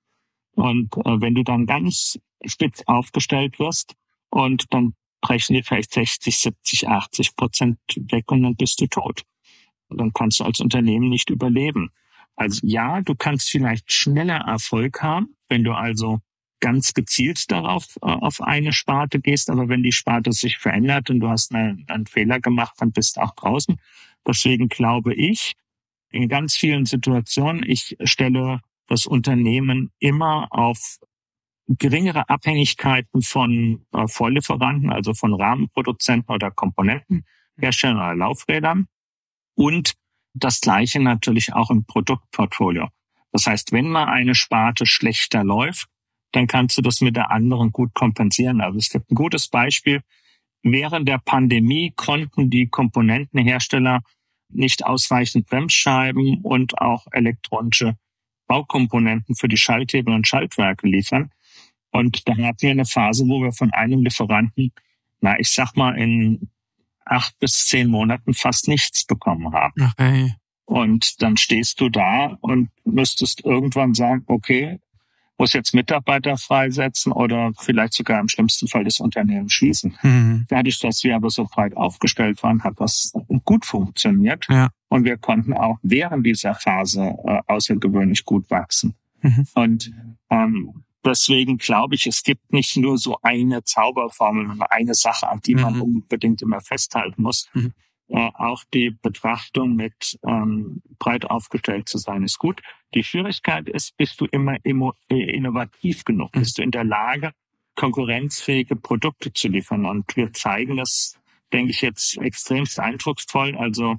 [0.56, 3.96] Und äh, wenn du dann ganz spitz aufgestellt wirst
[4.30, 9.24] und dann brechen dir vielleicht 60, 70, 80 Prozent weg und dann bist du tot.
[9.88, 11.92] Und dann kannst du als Unternehmen nicht überleben.
[12.36, 16.20] Also ja, du kannst vielleicht schneller Erfolg haben, wenn du also
[16.60, 21.20] ganz gezielt darauf äh, auf eine Sparte gehst, aber wenn die Sparte sich verändert und
[21.20, 23.78] du hast eine, einen Fehler gemacht, dann bist du auch draußen.
[24.26, 25.54] Deswegen glaube ich,
[26.12, 28.62] in ganz vielen Situationen, ich stelle
[28.92, 31.00] das Unternehmen immer auf
[31.68, 38.88] geringere Abhängigkeiten von äh, Vorlieferanten, also von Rahmenproduzenten oder Komponentenherstellern oder Laufrädern
[39.56, 39.94] und
[40.34, 42.90] das Gleiche natürlich auch im Produktportfolio.
[43.32, 45.88] Das heißt, wenn mal eine Sparte schlechter läuft,
[46.34, 48.60] dann kannst du das mit der anderen gut kompensieren.
[48.60, 50.02] Also es gibt ein gutes Beispiel.
[50.64, 54.02] Während der Pandemie konnten die Komponentenhersteller
[54.50, 57.96] nicht ausreichend Bremsscheiben und auch elektronische
[58.52, 61.32] Baukomponenten für die Schalthebel und Schaltwerke liefern.
[61.92, 64.74] Und da hatten wir eine Phase, wo wir von einem Lieferanten,
[65.22, 66.50] na, ich sag mal, in
[67.06, 69.92] acht bis zehn Monaten fast nichts bekommen haben.
[69.92, 70.34] Okay.
[70.66, 74.82] Und dann stehst du da und müsstest irgendwann sagen, okay,
[75.42, 79.98] muss jetzt Mitarbeiter freisetzen oder vielleicht sogar im schlimmsten Fall das Unternehmen schließen.
[80.04, 80.46] Mhm.
[80.50, 83.12] Dadurch, dass wir aber so breit aufgestellt waren, hat das
[83.44, 84.46] gut funktioniert.
[84.50, 84.70] Ja.
[84.90, 88.94] Und wir konnten auch während dieser Phase äh, außergewöhnlich gut wachsen.
[89.24, 89.48] Mhm.
[89.56, 89.92] Und
[90.30, 95.40] ähm, deswegen glaube ich, es gibt nicht nur so eine Zauberformel und eine Sache, an
[95.44, 95.82] die man mhm.
[95.82, 97.50] unbedingt immer festhalten muss.
[98.12, 102.62] Äh, auch die Betrachtung mit ähm, breit aufgestellt zu sein ist gut.
[102.94, 104.76] Die Schwierigkeit ist, bist du immer äh,
[105.10, 106.36] innovativ genug?
[106.36, 106.40] Mhm.
[106.40, 107.32] Bist du in der Lage,
[107.76, 109.86] konkurrenzfähige Produkte zu liefern?
[109.86, 111.18] Und wir zeigen das,
[111.54, 113.56] denke ich, jetzt extremst eindrucksvoll.
[113.56, 113.96] Also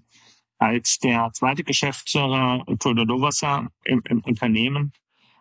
[0.59, 4.93] als der zweite Geschäftsführer Todo Dovasa im, im Unternehmen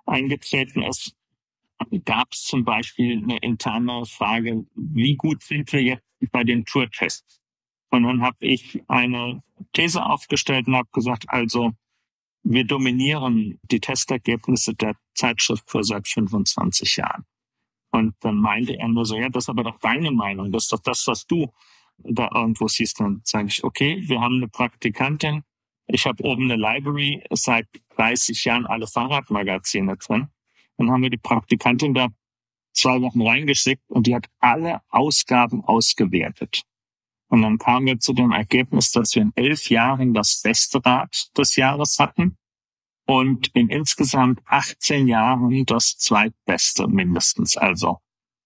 [0.05, 1.13] eingetreten ist,
[2.05, 7.40] gab es zum Beispiel eine interne Frage, wie gut sind wir jetzt bei den Tourtests?
[7.91, 11.71] Und dann habe ich eine These aufgestellt und habe gesagt, also
[12.43, 17.25] wir dominieren die Testergebnisse der Zeitschrift für seit 25 Jahren.
[17.91, 20.71] Und dann meinte er nur so, ja, das ist aber doch deine Meinung, das ist
[20.71, 21.51] doch das, was du
[21.97, 22.99] da irgendwo siehst.
[22.99, 25.43] Dann sage ich, okay, wir haben eine Praktikantin,
[25.87, 30.29] ich habe oben eine Library, seit 30 Jahren alle Fahrradmagazine drin.
[30.77, 32.07] Dann haben wir die Praktikantin da
[32.73, 36.63] zwei Wochen reingeschickt und die hat alle Ausgaben ausgewertet.
[37.31, 41.29] Und dann kamen wir zu dem Ergebnis, dass wir in elf Jahren das beste Rad
[41.37, 42.35] des Jahres hatten
[43.05, 47.55] und in insgesamt 18 Jahren das zweitbeste mindestens.
[47.55, 47.99] Also.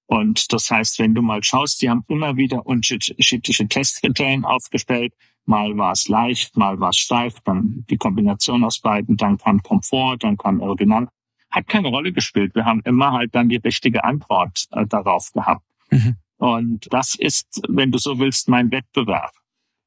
[0.05, 5.13] Und das heißt, wenn du mal schaust, die haben immer wieder unterschiedliche Testkriterien aufgestellt.
[5.45, 9.63] Mal war es leicht, mal war es steif, dann die Kombination aus beiden, dann kam
[9.63, 11.09] Komfort, dann kam Aerodynamik.
[11.49, 12.53] Hat keine Rolle gespielt.
[12.53, 15.65] Wir haben immer halt dann die richtige Antwort äh, darauf gehabt.
[15.89, 16.17] Mhm.
[16.37, 19.31] Und das ist, wenn du so willst, mein Wettbewerb.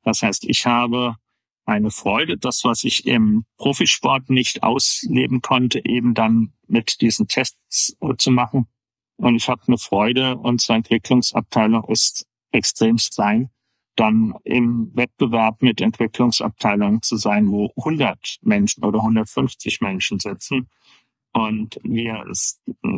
[0.02, 1.16] Das heißt, ich habe
[1.66, 7.94] eine Freude, das, was ich im Profisport nicht ausleben konnte, eben dann mit diesen Tests
[8.16, 8.66] zu machen.
[9.16, 13.50] Und ich habe eine Freude, unsere Entwicklungsabteilung ist extremst klein,
[13.96, 20.70] dann im Wettbewerb mit Entwicklungsabteilungen zu sein, wo 100 Menschen oder 150 Menschen sitzen.
[21.32, 22.24] Und wir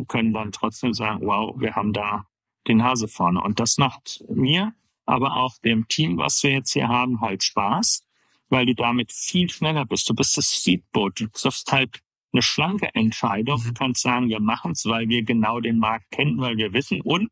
[0.06, 2.26] können dann trotzdem sagen, wow, wir haben da
[2.70, 3.42] die Nase vorne.
[3.42, 4.72] Und das macht mir,
[5.04, 8.06] aber auch dem Team, was wir jetzt hier haben, halt Spaß,
[8.48, 10.09] weil du damit viel schneller bist.
[10.09, 11.20] Du bist das Speedboot.
[11.20, 12.00] Du triffst halt
[12.33, 13.61] eine schlanke Entscheidung.
[13.62, 13.74] Du mhm.
[13.74, 17.30] kannst sagen, wir machen es, weil wir genau den Markt kennen, weil wir wissen und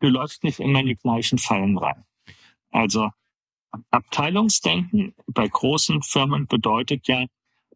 [0.00, 2.04] du läufst nicht immer in die gleichen Fallen rein.
[2.70, 3.10] Also
[3.90, 7.24] Abteilungsdenken bei großen Firmen bedeutet ja,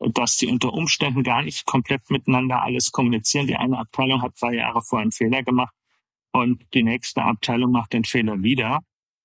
[0.00, 3.46] dass sie unter Umständen gar nicht komplett miteinander alles kommunizieren.
[3.46, 5.74] Die eine Abteilung hat zwei Jahre vorher einen Fehler gemacht
[6.32, 8.80] und die nächste Abteilung macht den Fehler wieder,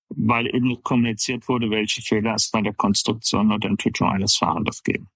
[0.10, 5.08] weil eben kommuniziert wurde, welche Fehler es bei der Konstruktion oder Entwicklung eines Fahrrades geben.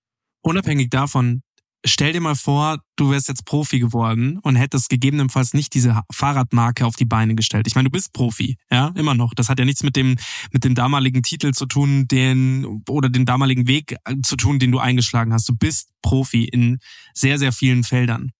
[0.41, 1.41] Unabhängig davon,
[1.85, 6.85] stell dir mal vor, du wärst jetzt Profi geworden und hättest gegebenenfalls nicht diese Fahrradmarke
[6.85, 7.67] auf die Beine gestellt.
[7.67, 9.33] Ich meine, du bist Profi, ja, immer noch.
[9.33, 10.15] Das hat ja nichts mit dem,
[10.51, 14.79] mit dem damaligen Titel zu tun, den, oder den damaligen Weg zu tun, den du
[14.79, 15.47] eingeschlagen hast.
[15.49, 16.79] Du bist Profi in
[17.13, 18.31] sehr, sehr vielen Feldern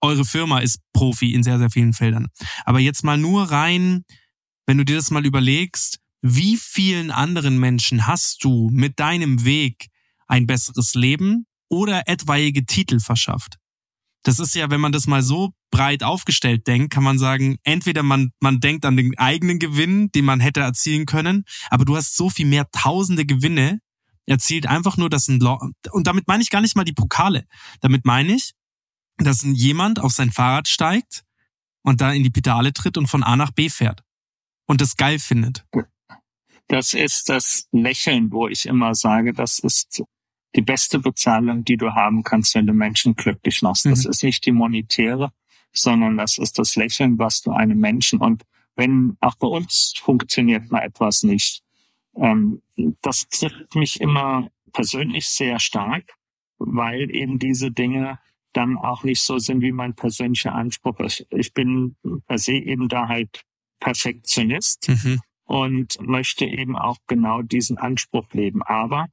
[0.00, 2.28] eure Firma ist Profi in sehr, sehr vielen Feldern.
[2.64, 4.04] Aber jetzt mal nur rein,
[4.66, 9.86] wenn du dir das mal überlegst, wie vielen anderen Menschen hast du mit deinem Weg
[10.26, 13.58] ein besseres Leben oder etwaige Titel verschafft?
[14.24, 18.02] Das ist ja, wenn man das mal so breit aufgestellt denkt, kann man sagen, entweder
[18.02, 22.16] man, man denkt an den eigenen Gewinn, den man hätte erzielen können, aber du hast
[22.16, 23.78] so viel mehr tausende Gewinne
[24.26, 27.44] erzielt, einfach nur das ein, und damit meine ich gar nicht mal die Pokale.
[27.80, 28.52] Damit meine ich,
[29.18, 31.24] dass jemand auf sein Fahrrad steigt
[31.82, 34.02] und da in die Pedale tritt und von A nach B fährt
[34.66, 35.64] und das geil findet.
[36.68, 40.02] Das ist das Lächeln, wo ich immer sage, das ist
[40.56, 43.86] die beste Bezahlung, die du haben kannst, wenn du Menschen glücklich machst.
[43.86, 43.90] Mhm.
[43.90, 45.32] Das ist nicht die monetäre,
[45.72, 48.42] sondern das ist das Lächeln, was du einem Menschen und
[48.76, 51.62] wenn auch bei uns funktioniert mal etwas nicht,
[52.14, 52.62] ähm,
[53.00, 56.14] das trifft mich immer persönlich sehr stark,
[56.58, 58.18] weil eben diese Dinge
[58.56, 61.26] dann auch nicht so sind, wie mein persönlicher Anspruch ist.
[61.30, 63.42] Ich bin per se eben da halt
[63.80, 65.20] Perfektionist mhm.
[65.44, 68.62] und möchte eben auch genau diesen Anspruch leben.
[68.62, 69.06] Aber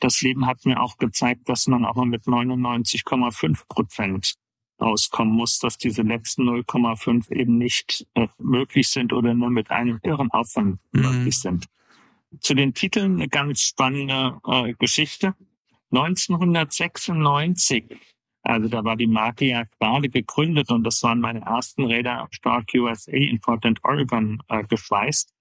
[0.00, 4.34] das Leben hat mir auch gezeigt, dass man auch mal mit 99,5 Prozent
[4.76, 10.00] auskommen muss, dass diese letzten 0,5 eben nicht äh, möglich sind oder nur mit einem
[10.02, 11.02] irren Aufwand mhm.
[11.02, 11.66] möglich sind.
[12.40, 15.34] Zu den Titeln eine ganz spannende äh, Geschichte.
[15.92, 17.84] 1996
[18.44, 22.68] also da war die Marke ja gerade gegründet und das waren meine ersten Räder Stark
[22.74, 25.32] USA in Portland, Oregon äh, geschweißt.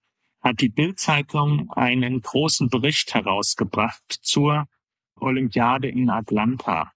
[0.41, 4.67] Hat die Bild-Zeitung einen großen Bericht herausgebracht zur
[5.19, 6.93] Olympiade in Atlanta.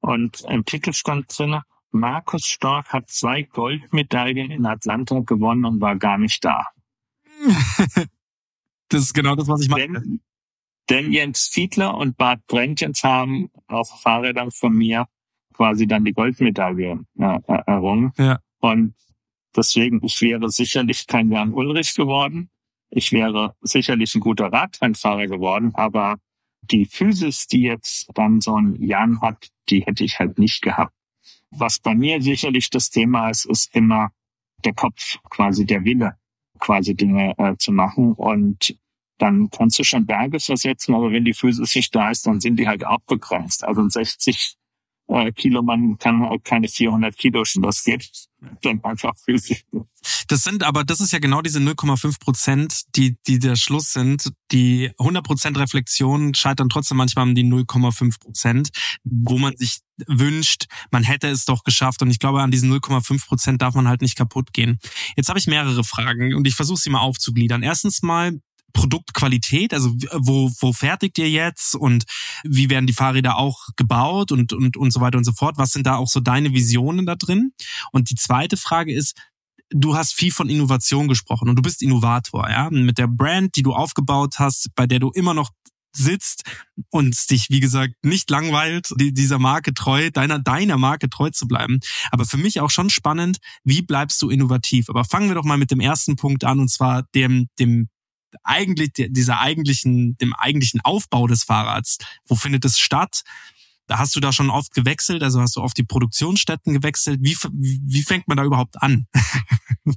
[0.00, 5.96] Und im Titel stand drin, Markus Stork hat zwei Goldmedaillen in Atlanta gewonnen und war
[5.96, 6.68] gar nicht da.
[8.88, 10.00] das ist genau das, was ich meine.
[10.00, 10.20] Denn,
[10.88, 15.06] denn Jens Fiedler und Bart Brentjens haben auf Fahrrädern von mir
[15.54, 18.12] quasi dann die Goldmedaille äh, errungen.
[18.18, 18.38] Ja.
[18.60, 18.94] Und
[19.56, 22.50] deswegen, ich wäre sicherlich kein Jan Ulrich geworden.
[22.90, 26.16] Ich wäre sicherlich ein guter Radrennfahrer geworden, aber
[26.62, 30.92] die Physis, die jetzt dann so ein Jan hat, die hätte ich halt nicht gehabt.
[31.50, 34.10] Was bei mir sicherlich das Thema ist, ist immer
[34.64, 36.14] der Kopf, quasi der Wille,
[36.58, 38.12] quasi Dinge äh, zu machen.
[38.14, 38.76] Und
[39.18, 42.56] dann kannst du schon Berge versetzen, aber wenn die Physis nicht da ist, dann sind
[42.56, 43.64] die halt auch begrenzt.
[43.64, 44.56] Also ein 60
[45.10, 48.10] äh, Kilo, man kann auch keine 400 Kilo schon, das geht
[48.62, 49.64] dann einfach physisch.
[50.28, 54.32] Das sind aber, das ist ja genau diese 0,5 Prozent, die, die der Schluss sind.
[54.52, 58.70] Die 100 Prozent Reflexion scheitern trotzdem manchmal um die 0,5 Prozent,
[59.04, 62.00] wo man sich wünscht, man hätte es doch geschafft.
[62.02, 64.78] Und ich glaube, an diesen 0,5 Prozent darf man halt nicht kaputt gehen.
[65.16, 67.62] Jetzt habe ich mehrere Fragen und ich versuche sie mal aufzugliedern.
[67.62, 68.40] Erstens mal,
[68.72, 69.74] Produktqualität?
[69.74, 72.04] Also wo, wo fertigt ihr jetzt und
[72.44, 75.58] wie werden die Fahrräder auch gebaut und, und, und so weiter und so fort?
[75.58, 77.52] Was sind da auch so deine Visionen da drin?
[77.92, 79.16] Und die zweite Frage ist,
[79.70, 82.68] du hast viel von Innovation gesprochen und du bist Innovator, ja?
[82.70, 85.50] Mit der Brand, die du aufgebaut hast, bei der du immer noch
[85.92, 86.44] sitzt
[86.90, 91.80] und dich, wie gesagt, nicht langweilt, dieser Marke treu, deiner, deiner Marke treu zu bleiben.
[92.10, 94.88] Aber für mich auch schon spannend, wie bleibst du innovativ?
[94.88, 97.88] Aber fangen wir doch mal mit dem ersten Punkt an, und zwar dem, dem
[98.42, 101.98] eigentlich dieser eigentlichen, dem eigentlichen Aufbau des Fahrrads.
[102.26, 103.22] Wo findet es statt?
[103.86, 107.18] Da hast du da schon oft gewechselt, also hast du oft die Produktionsstätten gewechselt.
[107.22, 109.06] Wie, wie fängt man da überhaupt an?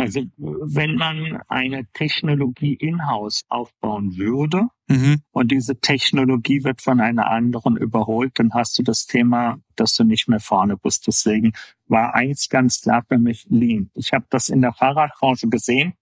[0.00, 5.20] Also wenn man eine Technologie in-house aufbauen würde mhm.
[5.30, 10.04] und diese Technologie wird von einer anderen überholt, dann hast du das Thema, dass du
[10.04, 11.06] nicht mehr vorne bist.
[11.06, 11.52] Deswegen
[11.86, 13.90] war eins ganz klar für mich Lean.
[13.92, 15.92] Ich habe das in der Fahrradbranche gesehen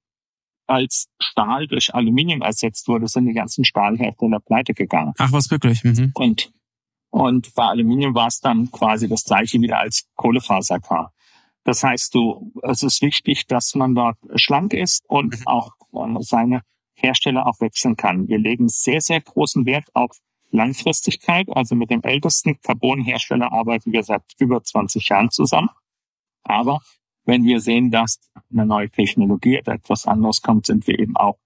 [0.69, 5.15] als Stahl durch Aluminium ersetzt wurde, sind die ganzen Stahlhersteller pleite gegangen.
[5.19, 5.83] Ach, was wirklich?
[5.83, 6.13] Mhm.
[6.15, 6.53] Und,
[7.11, 11.09] und bei Aluminium war es dann quasi das gleiche wieder als Kohlefaser kam.
[11.65, 15.47] Das heißt, du, es ist wichtig, dass man dort schlank ist und mhm.
[15.47, 15.73] auch
[16.21, 16.63] seine
[16.95, 18.29] Hersteller auch wechseln kann.
[18.29, 20.19] Wir legen sehr, sehr großen Wert auf
[20.51, 21.47] Langfristigkeit.
[21.55, 25.69] Also mit dem ältesten Carbon-Hersteller arbeiten wir seit über 20 Jahren zusammen.
[26.43, 26.81] Aber
[27.29, 28.19] wenn wir sehen, dass
[28.51, 31.39] eine neue Technologie etwas anderes kommt, sind wir eben auch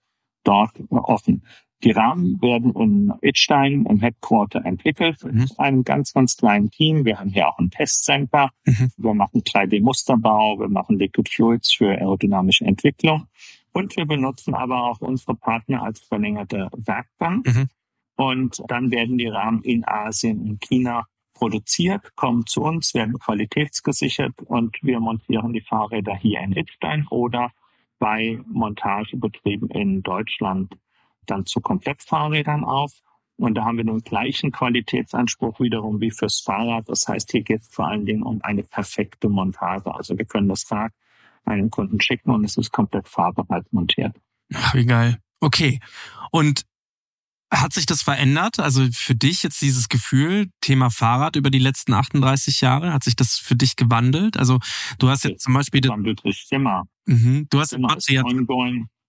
[0.45, 1.45] dort offen.
[1.83, 5.41] Die Rahmen werden in Itstein im Headquarter entwickelt mhm.
[5.41, 7.05] mit einem ganz, ganz kleinen Team.
[7.05, 8.51] Wir haben hier auch ein Testcenter.
[8.65, 8.93] Mhm.
[8.97, 13.27] Wir machen 3D-Musterbau, wir machen Liquid Fuels für aerodynamische Entwicklung.
[13.73, 17.47] Und wir benutzen aber auch unsere Partner als verlängerte Werkbank.
[17.47, 17.69] Mhm.
[18.15, 21.07] Und dann werden die Rahmen in Asien, in China
[21.43, 27.51] produziert, kommen zu uns, werden qualitätsgesichert und wir montieren die Fahrräder hier in Idstein oder
[27.99, 30.73] bei Montagebetrieben in Deutschland
[31.27, 32.93] dann zu Komplettfahrrädern auf.
[33.39, 36.89] Und da haben wir den gleichen Qualitätsanspruch wiederum wie fürs Fahrrad.
[36.89, 39.93] Das heißt, hier geht es vor allen Dingen um eine perfekte Montage.
[39.93, 40.93] Also wir können das Rad
[41.45, 44.15] einem Kunden schicken und es ist komplett fahrbereit montiert.
[44.55, 45.19] Ach, wie geil.
[45.41, 45.81] Okay.
[46.31, 46.67] Und
[47.53, 48.59] hat sich das verändert?
[48.59, 53.15] Also für dich jetzt dieses Gefühl, Thema Fahrrad über die letzten 38 Jahre, hat sich
[53.15, 54.37] das für dich gewandelt?
[54.37, 54.59] Also
[54.99, 55.87] du hast jetzt zum Beispiel...
[55.87, 56.85] Wandelt sich immer.
[57.07, 57.47] Mhm.
[57.51, 58.25] Du hast immer Material,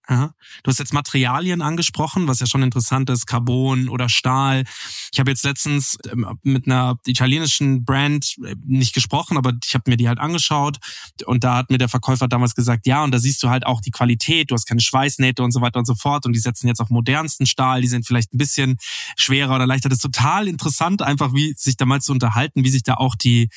[0.05, 0.33] Aha.
[0.63, 4.65] Du hast jetzt Materialien angesprochen, was ja schon interessant ist, Carbon oder Stahl.
[5.13, 9.89] Ich habe jetzt letztens ähm, mit einer italienischen Brand äh, nicht gesprochen, aber ich habe
[9.89, 10.79] mir die halt angeschaut
[11.25, 13.79] und da hat mir der Verkäufer damals gesagt, ja, und da siehst du halt auch
[13.79, 16.67] die Qualität, du hast keine Schweißnähte und so weiter und so fort und die setzen
[16.67, 18.77] jetzt auf modernsten Stahl, die sind vielleicht ein bisschen
[19.15, 19.87] schwerer oder leichter.
[19.87, 23.15] Das ist total interessant, einfach wie sich da mal zu unterhalten, wie sich da auch
[23.15, 23.47] die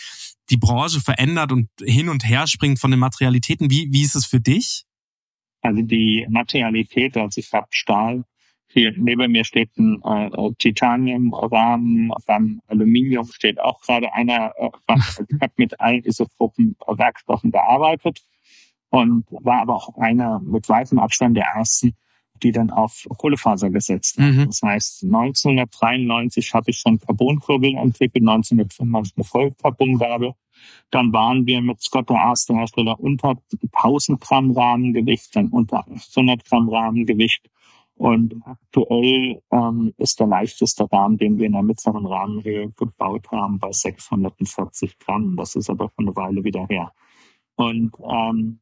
[0.49, 3.69] die Branche verändert und hin und her springt von den Materialitäten.
[3.69, 4.85] Wie, wie ist es für dich?
[5.67, 8.25] Also die Materialität, also ich habe Stahl,
[8.69, 14.53] hier neben mir steht ein äh, Titaniumrahmen, dann Aluminium steht auch gerade einer.
[14.59, 18.23] Äh, also ich habe mit allen Isotropen Werkstoffen gearbeitet
[18.91, 21.97] und war aber auch einer mit weitem Abstand der ersten,
[22.43, 24.37] die dann auf Kohlefaser gesetzt haben.
[24.37, 24.47] Mhm.
[24.47, 30.33] Das heißt, 1993 habe ich schon Carbonkurbeln entwickelt, 1995 eine Vollcarbongabel.
[30.91, 33.37] Dann waren wir mit Scott der erste Hersteller unter
[33.73, 37.51] 1000 Gramm Rahmengewicht, dann unter 800 Gramm Rahmengewicht.
[37.97, 43.59] Und aktuell ähm, ist der leichteste Rahmen, den wir in der mittleren Rahmenhöhe gebaut haben,
[43.59, 45.35] bei 640 Gramm.
[45.37, 46.93] Das ist aber schon eine Weile wieder her.
[47.57, 48.61] Und ähm,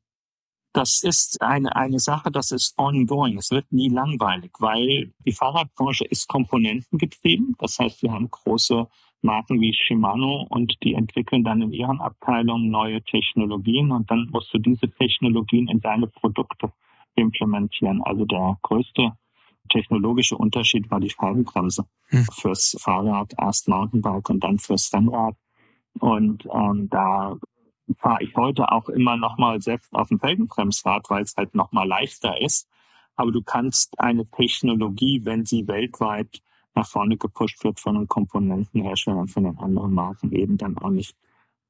[0.74, 3.38] das ist eine, eine Sache, das ist ongoing.
[3.38, 7.54] Es wird nie langweilig, weil die Fahrradbranche ist komponentengetrieben.
[7.59, 8.87] Das heißt, wir haben große
[9.24, 14.52] Marken wie Shimano und die entwickeln dann in ihren Abteilungen neue Technologien und dann musst
[14.52, 16.72] du diese Technologien in deine Produkte
[17.16, 18.02] implementieren.
[18.02, 19.12] Also der größte
[19.70, 22.26] technologische Unterschied war die Scheibenbremse hm.
[22.32, 25.37] fürs Fahrrad, erst Mountainbike und dann fürs Rennrad.
[26.00, 27.37] Und ähm, da
[27.98, 31.72] fahre ich heute auch immer noch mal selbst auf dem Felgenbremsrad, weil es halt noch
[31.72, 32.68] mal leichter ist.
[33.16, 36.42] Aber du kannst eine Technologie, wenn sie weltweit
[36.74, 41.16] nach vorne gepusht wird von den Komponentenherstellern, von den anderen Marken eben dann auch nicht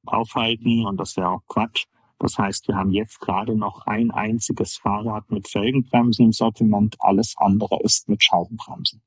[0.05, 0.85] aufhalten.
[0.85, 1.85] Und das wäre auch Quatsch.
[2.19, 6.95] Das heißt, wir haben jetzt gerade noch ein einziges Fahrrad mit Felgenbremsen im Sortiment.
[6.99, 9.01] Alles andere ist mit Scheibenbremsen.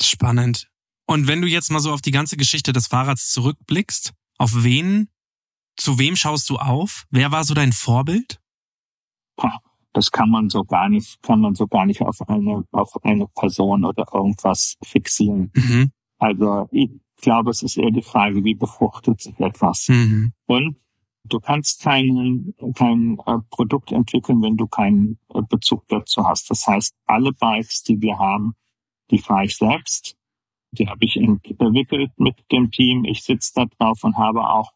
[0.00, 0.68] Spannend.
[1.06, 5.08] Und wenn du jetzt mal so auf die ganze Geschichte des Fahrrads zurückblickst, auf wen
[5.80, 7.06] zu wem schaust du auf?
[7.10, 8.40] Wer war so dein Vorbild?
[9.92, 13.26] Das kann man so gar nicht, kann man so gar nicht auf eine, auf eine
[13.34, 15.50] Person oder irgendwas fixieren.
[15.54, 15.90] Mhm.
[16.18, 19.88] Also ich glaube, es ist eher die Frage, wie befruchtet sich etwas.
[19.88, 20.32] Mhm.
[20.46, 20.76] Und
[21.24, 26.50] du kannst kein, kein äh, Produkt entwickeln, wenn du keinen äh, Bezug dazu hast.
[26.50, 28.54] Das heißt, alle Bikes, die wir haben,
[29.10, 30.16] die fahre ich selbst.
[30.72, 33.04] Die habe ich entwickelt mit dem Team.
[33.04, 34.70] Ich sitze da drauf und habe auch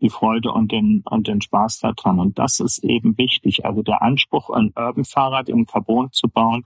[0.00, 2.18] die Freude und den, und den Spaß daran.
[2.18, 3.64] Und das ist eben wichtig.
[3.64, 6.64] Also der Anspruch, ein Urban-Fahrrad in Carbon zu bauen,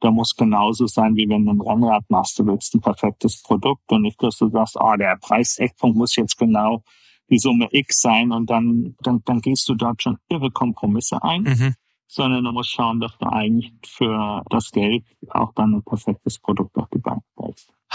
[0.00, 2.38] da muss genauso sein, wie wenn du ein Rennrad machst.
[2.38, 6.16] Du willst ein perfektes Produkt und nicht, dass du sagst, ah, oh, der Preiseckpunkt muss
[6.16, 6.82] jetzt genau
[7.30, 11.42] die Summe X sein und dann, dann, dann gehst du dort schon irre Kompromisse ein.
[11.42, 11.74] Mhm.
[12.08, 16.76] Sondern du musst schauen, dass du eigentlich für das Geld auch dann ein perfektes Produkt
[16.76, 17.22] auf die Bank.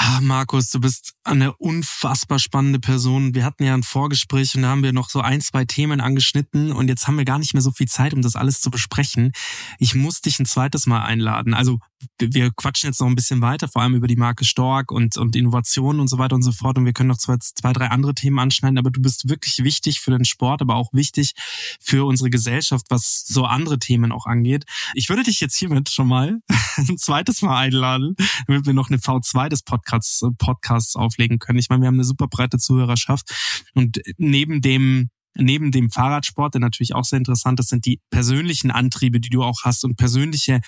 [0.03, 3.35] Ah, Markus, du bist eine unfassbar spannende Person.
[3.35, 6.71] Wir hatten ja ein Vorgespräch und da haben wir noch so ein, zwei Themen angeschnitten
[6.71, 9.31] und jetzt haben wir gar nicht mehr so viel Zeit, um das alles zu besprechen.
[9.77, 11.53] Ich muss dich ein zweites Mal einladen.
[11.53, 11.77] Also
[12.19, 15.35] wir quatschen jetzt noch ein bisschen weiter, vor allem über die Marke Stork und, und
[15.35, 16.77] Innovationen und so weiter und so fort.
[16.77, 18.77] Und wir können noch zwei, zwei, drei andere Themen anschneiden.
[18.77, 21.33] Aber du bist wirklich wichtig für den Sport, aber auch wichtig
[21.79, 24.65] für unsere Gesellschaft, was so andere Themen auch angeht.
[24.93, 26.39] Ich würde dich jetzt hiermit schon mal
[26.77, 28.15] ein zweites Mal einladen,
[28.47, 31.59] damit wir noch eine V2 des Podcasts, Podcasts auflegen können.
[31.59, 33.31] Ich meine, wir haben eine super breite Zuhörerschaft
[33.73, 38.71] und neben dem neben dem Fahrradsport, der natürlich auch sehr interessant ist, sind die persönlichen
[38.71, 40.59] Antriebe, die du auch hast und persönliche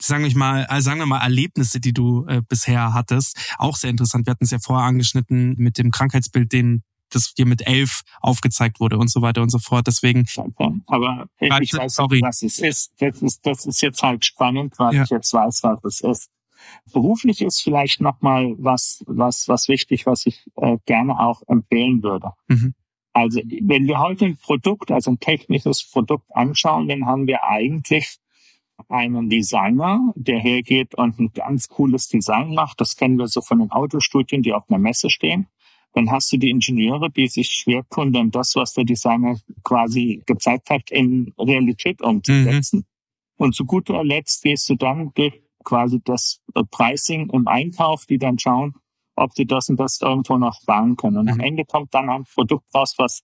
[0.00, 3.90] sagen wir mal, äh, sagen wir mal Erlebnisse, die du äh, bisher hattest, auch sehr
[3.90, 4.26] interessant.
[4.26, 8.80] Wir hatten es ja vorher angeschnitten mit dem Krankheitsbild, den das dir mit elf aufgezeigt
[8.80, 9.86] wurde und so weiter und so fort.
[9.86, 10.26] Deswegen.
[10.86, 12.20] Aber ich Warte, weiß sorry.
[12.22, 12.92] was es ist.
[12.98, 15.04] Das ist, das ist jetzt halt spannend, weil ja.
[15.04, 16.30] ich jetzt weiß, was es ist.
[16.92, 22.32] Beruflich ist vielleicht nochmal was, was, was wichtig, was ich äh, gerne auch empfehlen würde.
[22.48, 22.74] Mhm.
[23.14, 28.18] Also, wenn wir heute ein Produkt, also ein technisches Produkt anschauen, dann haben wir eigentlich
[28.88, 32.80] einen Designer, der hergeht und ein ganz cooles Design macht.
[32.80, 35.48] Das kennen wir so von den Autostudien, die auf einer Messe stehen.
[35.94, 40.22] Dann hast du die Ingenieure, die sich schwer tun, dann das, was der Designer quasi
[40.26, 42.78] gezeigt hat, in Realität umzusetzen.
[42.78, 42.84] Mhm.
[43.38, 48.38] Und zu guter Letzt gehst du dann durch quasi das Pricing im Einkauf, die dann
[48.38, 48.74] schauen,
[49.16, 51.18] ob die das und das irgendwo noch sparen können.
[51.18, 51.32] Und mhm.
[51.32, 53.22] am Ende kommt dann ein Produkt raus, was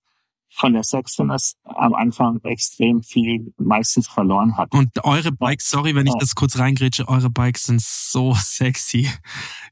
[0.50, 4.72] von der Sexiness am Anfang extrem viel meistens verloren hat.
[4.72, 9.08] Und eure Bikes, sorry, wenn ich das kurz reingrätsche, eure Bikes sind so sexy.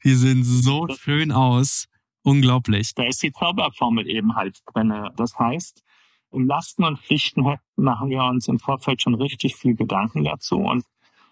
[0.03, 1.85] Die sehen so schön aus.
[2.23, 2.93] Unglaublich.
[2.95, 4.93] Da ist die Zauberformel eben halt drin.
[5.17, 5.83] Das heißt,
[6.31, 7.43] im Lasten- und Pflichten
[7.75, 10.57] machen wir uns im Vorfeld schon richtig viel Gedanken dazu.
[10.57, 10.85] Und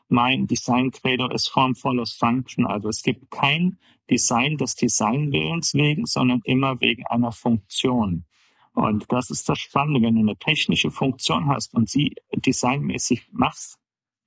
[0.09, 2.67] mein Design-Credo ist Form follows Function.
[2.67, 3.77] Also es gibt kein
[4.09, 8.25] Design des Designwillens wegen, sondern immer wegen einer Funktion.
[8.73, 13.77] Und das ist das Spannende, wenn du eine technische Funktion hast und sie designmäßig machst,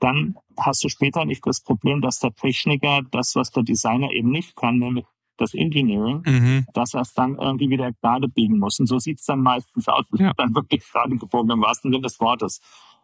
[0.01, 4.30] dann hast du später nicht das Problem, dass der Techniker das, was der Designer eben
[4.30, 6.66] nicht kann, nämlich das Engineering, Mhm.
[6.74, 8.78] dass er es dann irgendwie wieder gerade biegen muss.
[8.78, 10.05] Und so sieht es dann meistens aus.
[10.12, 10.32] Ja.
[10.36, 12.61] dann wirklich gerade gebogen im wahrsten Sinne des Wortes.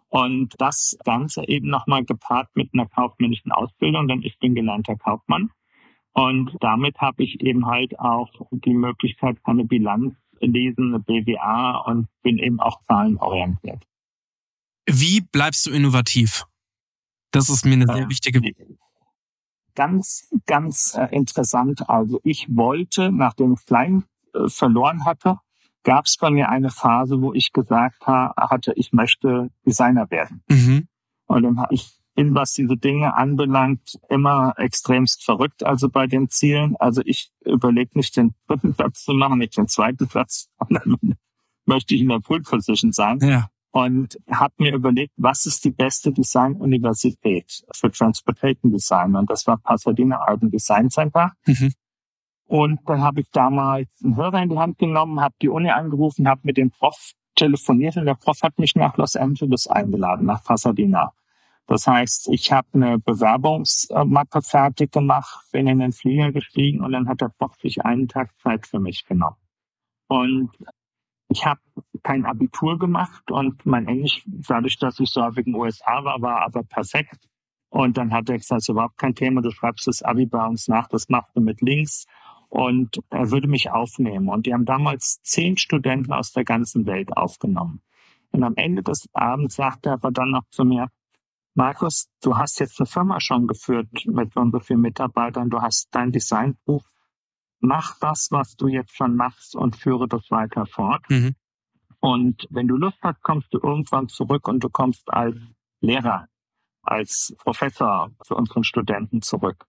[0.08, 5.50] Und das Ganze eben nochmal gepaart mit einer kaufmännischen Ausbildung, denn ich bin gelernter Kaufmann.
[6.12, 12.38] Und damit habe ich eben halt auch die Möglichkeit, eine Bilanz lesen, BWA und bin
[12.38, 13.82] eben auch zahlenorientiert.
[14.86, 16.44] Wie bleibst du innovativ?
[17.30, 18.40] Das ist mir eine sehr Äh, wichtige.
[19.74, 21.88] Ganz, ganz äh, interessant.
[21.88, 25.38] Also ich wollte, nachdem ich Klein äh, verloren hatte,
[25.84, 30.42] gab es bei mir eine Phase, wo ich gesagt ha hatte, ich möchte Designer werden.
[30.48, 30.88] Mhm.
[31.26, 36.28] Und dann habe ich bin, was diese Dinge anbelangt, immer extremst verrückt, also bei den
[36.28, 36.76] Zielen.
[36.78, 41.16] Also ich überlege nicht den dritten Platz zu machen, nicht den zweiten Platz, sondern
[41.66, 43.48] möchte ich in der Pool Position sein Ja.
[43.70, 49.14] und habe mir überlegt, was ist die beste Design-Universität für Transportation Design?
[49.16, 51.32] Und das war Pasadena Art and Design Center.
[51.46, 51.72] Mhm.
[52.46, 56.26] Und dann habe ich damals einen Hörer in die Hand genommen, habe die Uni angerufen,
[56.26, 60.42] habe mit dem Prof telefoniert und der Prof hat mich nach Los Angeles eingeladen, nach
[60.42, 61.12] Pasadena.
[61.70, 67.08] Das heißt, ich habe eine Bewerbungsmappe fertig gemacht, bin in den Flieger gestiegen und dann
[67.08, 69.36] hat der Prof sich einen Tag Zeit für mich genommen.
[70.08, 70.50] Und
[71.28, 71.60] ich habe
[72.02, 76.20] kein Abitur gemacht und mein Englisch, dadurch, dass ich so häufig in den USA war,
[76.20, 77.28] war aber perfekt.
[77.68, 80.88] Und dann hat er gesagt, überhaupt kein Thema, du schreibst das Abi bei uns nach,
[80.88, 82.04] das machst du mit links.
[82.48, 84.28] Und er würde mich aufnehmen.
[84.28, 87.80] Und die haben damals zehn Studenten aus der ganzen Welt aufgenommen.
[88.32, 90.88] Und am Ende des Abends sagte er aber dann noch zu mir,
[91.54, 95.60] Markus, du hast jetzt eine Firma schon geführt mit so und so vielen Mitarbeitern, du
[95.60, 96.84] hast dein Designbuch,
[97.60, 101.02] mach das, was du jetzt schon machst und führe das weiter fort.
[101.08, 101.34] Mhm.
[102.00, 105.36] Und wenn du Lust hast, kommst du irgendwann zurück und du kommst als
[105.80, 106.28] Lehrer,
[106.82, 109.66] als Professor zu unseren Studenten zurück.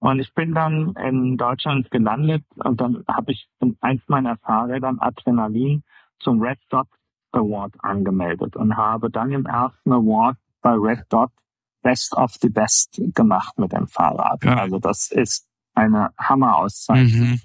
[0.00, 4.98] Und ich bin dann in Deutschland gelandet und dann habe ich in eins meiner Fahrrädern
[5.00, 5.82] Adrenalin
[6.20, 6.88] zum Red Dot
[7.32, 10.36] Award angemeldet und habe dann im ersten Award
[10.68, 11.30] bei Red Dot
[11.82, 14.44] Best of the Best gemacht mit dem Fahrrad.
[14.44, 14.58] Ja.
[14.58, 17.30] Also das ist eine Hammerauszeichnung.
[17.30, 17.40] Mhm.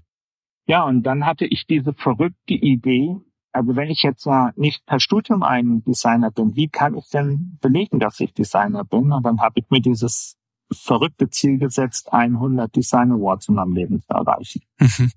[0.65, 3.17] Ja, und dann hatte ich diese verrückte Idee,
[3.51, 7.57] also wenn ich jetzt ja nicht per Studium ein Designer bin, wie kann ich denn
[7.61, 9.11] belegen, dass ich Designer bin?
[9.11, 10.35] Und dann habe ich mir dieses
[10.71, 14.61] verrückte Ziel gesetzt, 100 Design Awards in meinem Leben zu erreichen.
[14.79, 15.11] Mhm.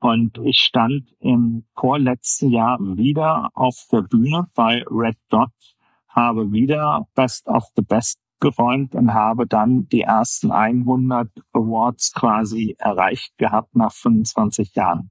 [0.00, 5.50] Und ich stand im vorletzten Jahr wieder auf der Bühne bei Red Dot,
[6.14, 12.76] habe wieder Best of the Best geräumt und habe dann die ersten 100 Awards quasi
[12.78, 15.10] erreicht gehabt nach 25 Jahren.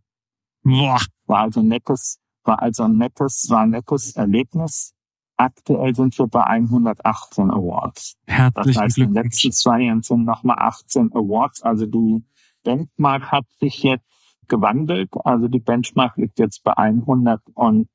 [0.64, 1.00] Boah.
[1.26, 4.94] War also ein nettes, war also ein nettes, war ein nettes Erlebnis.
[5.36, 8.16] Aktuell sind wir bei 118 Awards.
[8.28, 11.64] Das Herzlichen heißt, in den letzten zwei Jahren sind nochmal 18 Awards.
[11.64, 12.24] Also die
[12.64, 14.06] Benchmark hat sich jetzt
[14.48, 15.10] gewandelt.
[15.26, 17.88] Also die Benchmark liegt jetzt bei 118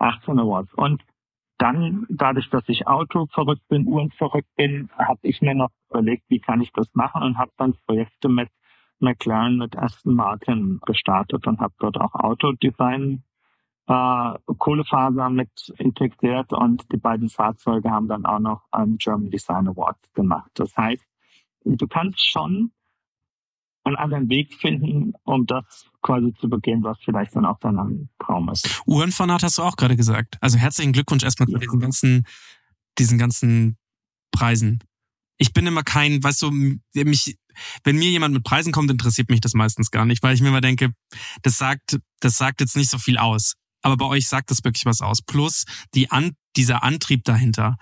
[0.00, 0.74] Awards.
[0.74, 1.02] Und
[1.60, 6.24] dann, dadurch, dass ich Auto verrückt bin, Uhren verrückt bin, habe ich mir noch überlegt,
[6.28, 8.48] wie kann ich das machen und habe dann Projekte mit
[8.98, 13.24] McLaren, mit Aston Martin gestartet und habe dort auch Autodesign
[13.88, 19.68] äh, Kohlefaser mit integriert und die beiden Fahrzeuge haben dann auch noch einen German Design
[19.68, 20.50] Award gemacht.
[20.54, 21.04] Das heißt,
[21.64, 22.72] du kannst schon
[23.90, 25.64] einen anderen Weg finden, um das
[26.02, 28.82] quasi zu begehen, was vielleicht dann auch dein Traum ist.
[28.86, 30.38] Uhrenfanat hast du auch gerade gesagt.
[30.40, 32.26] Also herzlichen Glückwunsch erstmal zu diesen ganzen,
[32.98, 33.76] diesen ganzen
[34.32, 34.82] Preisen.
[35.36, 37.36] Ich bin immer kein, weißt du, mich,
[37.84, 40.48] wenn mir jemand mit Preisen kommt, interessiert mich das meistens gar nicht, weil ich mir
[40.48, 40.92] immer denke,
[41.42, 43.54] das sagt, das sagt jetzt nicht so viel aus.
[43.82, 45.22] Aber bei euch sagt das wirklich was aus.
[45.22, 45.64] Plus
[45.94, 47.76] die An dieser Antrieb dahinter.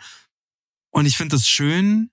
[0.90, 2.11] Und ich finde es schön,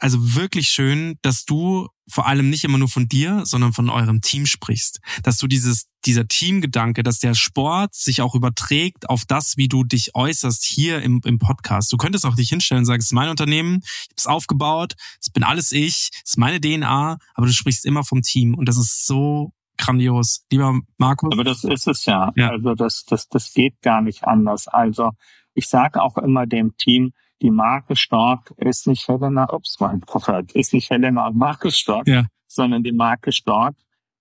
[0.00, 4.20] also wirklich schön, dass du vor allem nicht immer nur von dir, sondern von eurem
[4.20, 5.00] Team sprichst.
[5.22, 9.84] Dass du dieses, dieser Teamgedanke, dass der Sport sich auch überträgt auf das, wie du
[9.84, 11.92] dich äußerst hier im, im Podcast.
[11.92, 14.94] Du könntest auch dich hinstellen und sagen, es ist mein Unternehmen, ich habe es aufgebaut,
[15.20, 18.68] es bin alles ich, es ist meine DNA, aber du sprichst immer vom Team und
[18.68, 20.44] das ist so grandios.
[20.50, 21.32] Lieber Markus.
[21.32, 22.32] Aber das ist es ja.
[22.36, 22.50] Ja.
[22.50, 24.68] Also das, das, das geht gar nicht anders.
[24.68, 25.10] Also
[25.54, 27.12] ich sage auch immer dem Team,
[27.42, 32.06] die Marke Stork ist nicht Helena, ups, mein Prophet, ist nicht Helena und Markus Stork,
[32.08, 32.26] Ja.
[32.46, 33.76] sondern die Marke Stork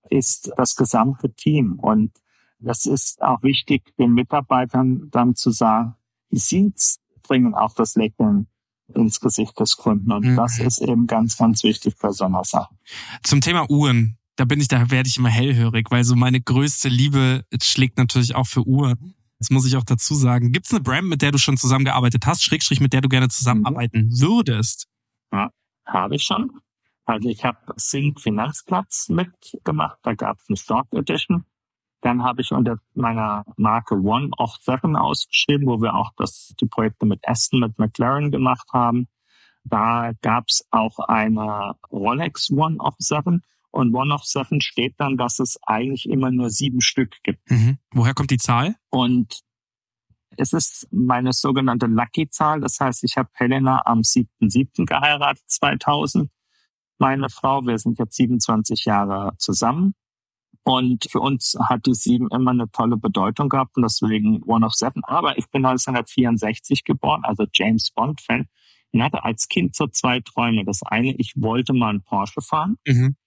[0.10, 1.80] ist das gesamte Team.
[1.80, 2.12] Und
[2.60, 5.96] das ist auch wichtig, den Mitarbeitern dann zu sagen,
[6.32, 8.48] die Seeds bringen auch das Lächeln
[8.94, 10.12] ins Gesicht des Kunden.
[10.12, 10.36] Und Mhm.
[10.36, 12.76] das ist eben ganz, ganz wichtig bei so einer Sache.
[13.24, 16.90] Zum Thema Uhren, da bin ich, da werde ich immer hellhörig, weil so meine größte
[16.90, 19.16] Liebe schlägt natürlich auch für Uhren.
[19.40, 20.52] Das muss ich auch dazu sagen.
[20.52, 23.28] Gibt es eine Brand, mit der du schon zusammengearbeitet hast, Schrägstrich, mit der du gerne
[23.28, 24.88] zusammenarbeiten würdest?
[25.86, 26.52] Habe ich schon.
[27.06, 31.46] Also ich habe Sync Finanzplatz mitgemacht, da gab es eine Stock Edition.
[32.02, 36.66] Dann habe ich unter meiner Marke One of Seven ausgeschrieben, wo wir auch das, die
[36.66, 39.08] Projekte mit Aston, mit McLaren gemacht haben.
[39.64, 43.44] Da gab es auch eine Rolex One of Seven.
[43.76, 47.52] Und One of Seven steht dann, dass es eigentlich immer nur sieben Stück gibt.
[47.52, 47.78] Mhm.
[47.92, 48.76] Woher kommt die Zahl?
[48.90, 49.42] Und
[50.38, 52.62] es ist meine sogenannte Lucky-Zahl.
[52.62, 54.86] Das heißt, ich habe Helena am 7.7.
[54.86, 56.30] geheiratet, 2000.
[57.00, 59.94] Meine Frau, wir sind jetzt 27 Jahre zusammen.
[60.64, 64.74] Und für uns hat die sieben immer eine tolle Bedeutung gehabt und deswegen One of
[64.74, 65.04] Seven.
[65.04, 68.48] Aber ich bin 1964 geboren, also James Bond-Fan.
[68.94, 70.64] Und hatte als Kind so zwei Träume.
[70.64, 72.78] Das eine, ich wollte mal einen Porsche fahren.
[72.88, 73.18] Mhm.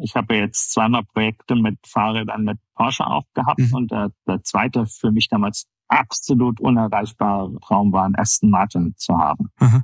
[0.00, 3.58] Ich habe jetzt zweimal Projekte mit Fahrrädern mit Porsche auch gehabt.
[3.58, 3.74] Mhm.
[3.74, 9.16] Und der, der zweite für mich damals absolut unerreichbare Traum war, einen Aston Martin zu
[9.16, 9.50] haben.
[9.58, 9.82] Aha.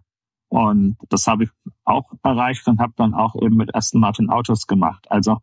[0.48, 1.50] Und das habe ich
[1.84, 5.04] auch erreicht und habe dann auch eben mit Aston Martin Autos gemacht.
[5.10, 5.38] Also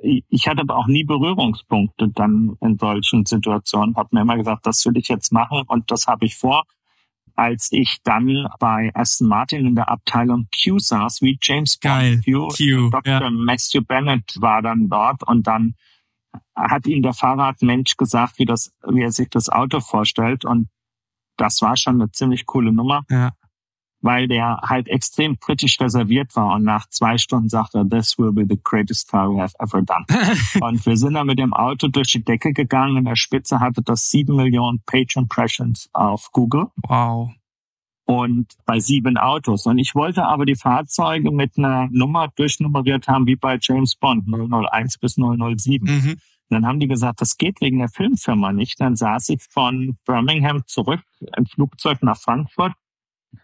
[0.00, 3.96] ich hatte aber auch nie Berührungspunkte dann in solchen Situationen.
[3.96, 6.64] Habe mir immer gesagt, das will ich jetzt machen und das habe ich vor.
[7.34, 11.78] Als ich dann bei Aston Martin in der Abteilung Q saß, wie James.
[11.78, 13.12] Bond Q, Dr.
[13.12, 13.30] ja.
[13.30, 15.74] Matthew Bennett war dann dort und dann
[16.54, 20.68] hat ihm der Fahrradmensch gesagt, wie das, wie er sich das Auto vorstellt und
[21.36, 23.32] das war schon eine ziemlich coole Nummer Ja.
[24.02, 28.44] Weil der halt extrem kritisch reserviert war und nach zwei Stunden sagte, this will be
[28.48, 30.04] the greatest car we have ever done.
[30.60, 32.96] und wir sind dann mit dem Auto durch die Decke gegangen.
[32.98, 37.30] In der Spitze hatte das sieben Millionen Page Impressions auf Google Wow.
[38.04, 39.66] und bei sieben Autos.
[39.66, 44.24] Und ich wollte aber die Fahrzeuge mit einer Nummer durchnummeriert haben, wie bei James Bond,
[44.26, 45.86] 001 bis 007.
[45.86, 46.16] Mhm.
[46.50, 48.78] Dann haben die gesagt, das geht wegen der Filmfirma nicht.
[48.78, 51.00] Dann saß ich von Birmingham zurück
[51.36, 52.72] im Flugzeug nach Frankfurt.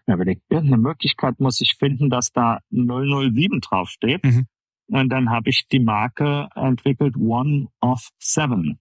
[0.07, 4.23] Habe überlegt, irgendeine Möglichkeit muss ich finden, dass da 007 draufsteht.
[4.23, 4.47] Mhm.
[4.87, 8.79] Und dann habe ich die Marke entwickelt One of Seven.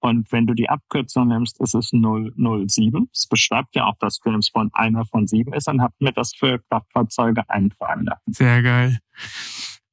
[0.00, 3.08] Und wenn du die Abkürzung nimmst, ist es 007.
[3.12, 6.34] Es beschreibt ja auch, dass James Bond einer von sieben ist und habe mir das
[6.34, 8.32] für Kraftfahrzeuge eintragen lassen.
[8.32, 8.98] Sehr geil.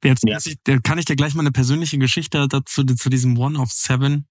[0.03, 0.37] Jetzt Ja.
[0.37, 4.27] ich, kann ich dir gleich mal eine persönliche Geschichte dazu zu diesem One of Seven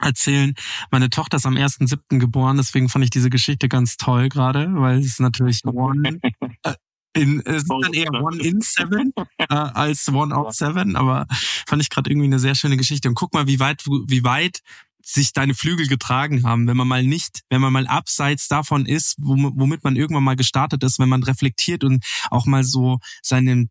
[0.00, 0.54] erzählen.
[0.90, 2.18] Meine Tochter ist am 1.7.
[2.18, 6.18] geboren, deswegen fand ich diese Geschichte ganz toll gerade, weil es ist natürlich One
[6.62, 6.74] äh,
[7.14, 11.26] in, es ist dann eher One in Seven äh, als One of Seven, aber
[11.66, 13.08] fand ich gerade irgendwie eine sehr schöne Geschichte.
[13.08, 14.60] Und guck mal, wie weit, wie weit
[15.02, 19.16] sich deine Flügel getragen haben, wenn man mal nicht, wenn man mal abseits davon ist,
[19.20, 23.70] wom- womit man irgendwann mal gestartet ist, wenn man reflektiert und auch mal so seinen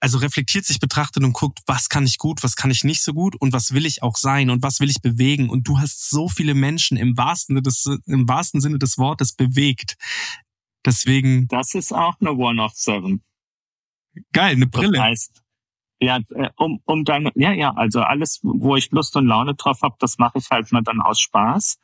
[0.00, 3.14] also reflektiert sich betrachtet und guckt, was kann ich gut, was kann ich nicht so
[3.14, 5.48] gut und was will ich auch sein und was will ich bewegen.
[5.48, 9.32] Und du hast so viele Menschen im wahrsten, Sinne des, im wahrsten Sinne des Wortes
[9.34, 9.96] bewegt.
[10.84, 13.22] Deswegen, Das ist auch eine One of Seven.
[14.32, 15.00] geil, eine Das Brille.
[15.02, 15.42] heißt,
[16.00, 19.80] ja, äh, um, um deine, ja, ja, also alles, wo ich Lust und Laune drauf
[19.82, 21.78] habe, das mache ich halt nur dann aus Spaß.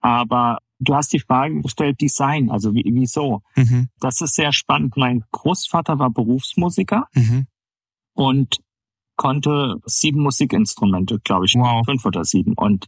[0.00, 3.42] Aber du hast die Frage gestellt, Design, also wie, wieso?
[3.56, 4.96] Mhm, Das ist sehr spannend.
[4.96, 7.46] Mein Großvater war Berufsmusiker mhm.
[8.14, 8.60] und
[9.16, 11.84] konnte sieben Musikinstrumente, glaube ich, Wow.
[11.84, 12.54] fünf oder sieben.
[12.54, 12.86] Und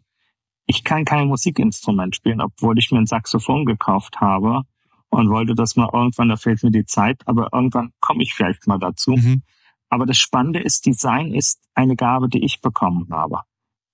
[0.67, 4.63] ich kann kein Musikinstrument spielen, obwohl ich mir ein Saxophon gekauft habe
[5.11, 8.67] und wollte das mal irgendwann, da fehlt mir die Zeit, aber irgendwann komme ich vielleicht
[8.67, 9.13] mal dazu.
[9.13, 9.43] Mhm.
[9.89, 13.43] Aber das Spannende ist, Design ist eine Gabe, die ich bekommen habe.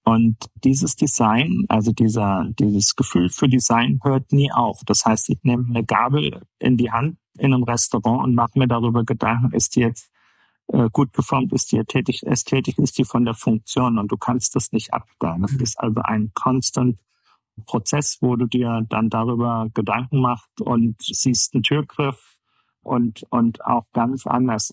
[0.05, 4.80] Und dieses Design, also dieser, dieses Gefühl für Design hört nie auf.
[4.84, 8.68] Das heißt, ich nehme eine Gabel in die Hand in einem Restaurant und mache mir
[8.68, 10.11] darüber Gedanken, ist die jetzt
[10.68, 14.57] äh, gut geformt, ist die ästhetisch, ästhetisch, ist die von der Funktion und du kannst
[14.57, 15.42] das nicht abstellen.
[15.42, 16.98] Das ist also ein constant
[17.66, 22.36] Prozess, wo du dir dann darüber Gedanken machst und siehst einen Türgriff
[22.82, 24.72] und, und auch ganz anders.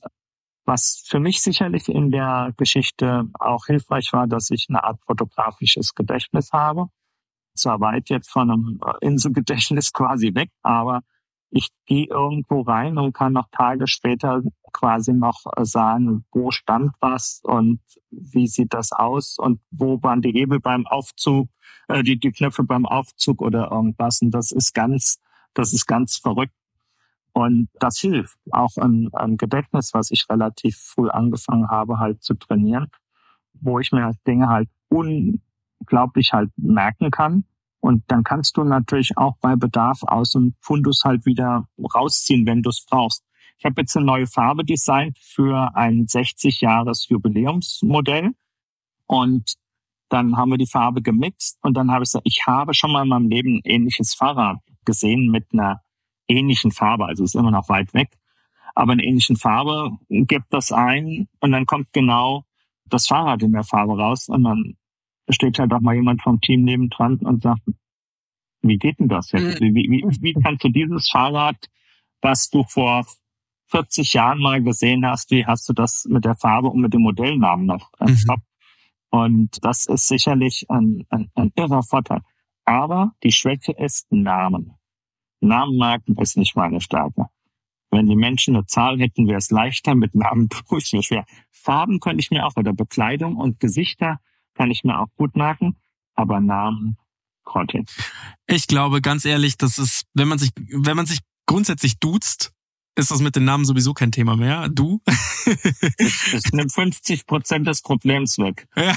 [0.70, 5.96] Was für mich sicherlich in der Geschichte auch hilfreich war, dass ich eine Art fotografisches
[5.96, 6.90] Gedächtnis habe.
[7.56, 11.02] Zwar weit jetzt von einem äh, Inselgedächtnis quasi weg, aber
[11.50, 16.92] ich gehe irgendwo rein und kann noch Tage später quasi noch äh, sagen, wo stand
[17.00, 17.80] was und
[18.12, 21.50] wie sieht das aus und wo waren die Hebel beim Aufzug,
[21.88, 24.22] äh, die, die Knöpfe beim Aufzug oder irgendwas.
[24.22, 25.18] Und das ist ganz,
[25.56, 26.54] das ist ganz verrückt.
[27.40, 32.34] Und das hilft auch ein, ein Gedächtnis, was ich relativ früh angefangen habe, halt zu
[32.34, 32.88] trainieren,
[33.54, 37.46] wo ich mir Dinge halt unglaublich halt merken kann.
[37.80, 42.62] Und dann kannst du natürlich auch bei Bedarf aus dem Fundus halt wieder rausziehen, wenn
[42.62, 43.24] du es brauchst.
[43.58, 48.32] Ich habe jetzt eine neue Farbe designt für ein 60 Jahres Jubiläumsmodell
[49.06, 49.54] und
[50.10, 53.04] dann haben wir die Farbe gemixt und dann habe ich gesagt, ich habe schon mal
[53.04, 55.82] in meinem Leben ein ähnliches Fahrrad gesehen mit einer
[56.30, 58.10] ähnlichen Farbe, also ist immer noch weit weg.
[58.76, 62.46] aber in ähnlichen Farbe, gibt das ein und dann kommt genau
[62.86, 64.78] das Fahrrad in der Farbe raus und dann
[65.30, 67.62] steht halt auch mal jemand vom Team nebendran und sagt,
[68.62, 69.60] wie geht denn das jetzt?
[69.62, 69.76] Mhm.
[69.76, 71.58] Wie, wie, wie kannst du dieses Fahrrad,
[72.22, 73.06] was du vor
[73.68, 77.02] 40 Jahren mal gesehen hast, wie hast du das mit der Farbe und mit dem
[77.02, 78.18] Modellnamen noch im Mhm.
[78.28, 78.42] Kopf?
[79.12, 82.22] Und das ist sicherlich ein, ein, ein irrer Vorteil.
[82.66, 84.74] Aber die Schwäche ist Namen.
[85.42, 87.28] Namenmarken ist nicht meine Stärke.
[87.92, 89.96] Wenn die Menschen eine Zahl hätten, wäre es leichter.
[89.96, 91.26] Mit Namen tue ich mir schwer.
[91.52, 94.20] Farben könnte ich mir auch, oder Bekleidung und Gesichter
[94.54, 95.78] kann ich mir auch gut merken.
[96.16, 96.98] Aber Namen,
[97.50, 97.90] Grottig.
[98.46, 101.18] Ich glaube, ganz ehrlich, das ist, wenn man sich, wenn man sich
[101.48, 102.52] grundsätzlich duzt,
[102.96, 104.70] ist das mit den Namen sowieso kein Thema mehr.
[104.70, 105.02] Du?
[105.06, 108.68] Das nimmt 50 Prozent des Problems weg.
[108.76, 108.96] Ja.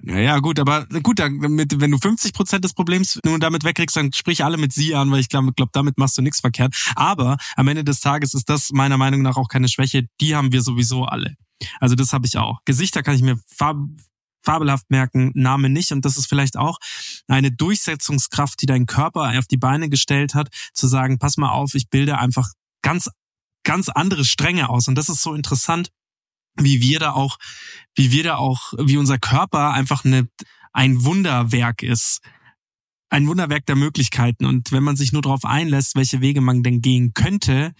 [0.00, 4.12] Naja, gut, aber gut, damit, wenn du 50 Prozent des Problems nur damit wegkriegst, dann
[4.12, 6.74] sprich alle mit sie an, weil ich glaube, glaub, damit machst du nichts verkehrt.
[6.94, 10.04] Aber am Ende des Tages ist das meiner Meinung nach auch keine Schwäche.
[10.20, 11.34] Die haben wir sowieso alle.
[11.80, 12.60] Also das habe ich auch.
[12.64, 13.78] Gesichter kann ich mir farb,
[14.42, 15.90] fabelhaft merken, Name nicht.
[15.90, 16.78] Und das ist vielleicht auch
[17.26, 21.74] eine Durchsetzungskraft, die dein Körper auf die Beine gestellt hat, zu sagen, pass mal auf,
[21.74, 23.10] ich bilde einfach ganz,
[23.64, 24.86] ganz andere Stränge aus.
[24.88, 25.90] Und das ist so interessant,
[26.58, 27.38] wie wir da auch,
[27.94, 30.28] wie wir da auch, wie unser Körper einfach eine,
[30.72, 32.20] ein Wunderwerk ist.
[33.10, 34.44] Ein Wunderwerk der Möglichkeiten.
[34.44, 37.72] Und wenn man sich nur darauf einlässt, welche Wege man denn gehen könnte,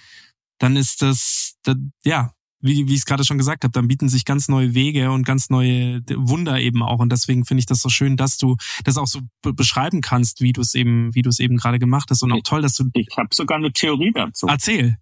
[0.59, 4.09] dann ist das, das ja, wie, wie ich es gerade schon gesagt habe, dann bieten
[4.09, 6.99] sich ganz neue Wege und ganz neue Wunder eben auch.
[6.99, 10.41] Und deswegen finde ich das so schön, dass du das auch so be beschreiben kannst,
[10.41, 12.23] wie du es eben, wie du es eben gerade gemacht hast.
[12.23, 12.85] Und auch toll, dass du.
[12.95, 14.47] Ich habe sogar eine Theorie dazu.
[14.47, 14.99] Erzähl.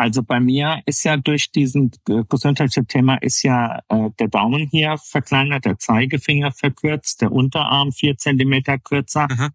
[0.00, 4.66] Also bei mir ist ja durch diesen äh, gesundheitlichen Thema ist ja äh, der Daumen
[4.70, 9.28] hier verkleinert, der Zeigefinger verkürzt, der Unterarm vier Zentimeter kürzer.
[9.30, 9.50] Mhm.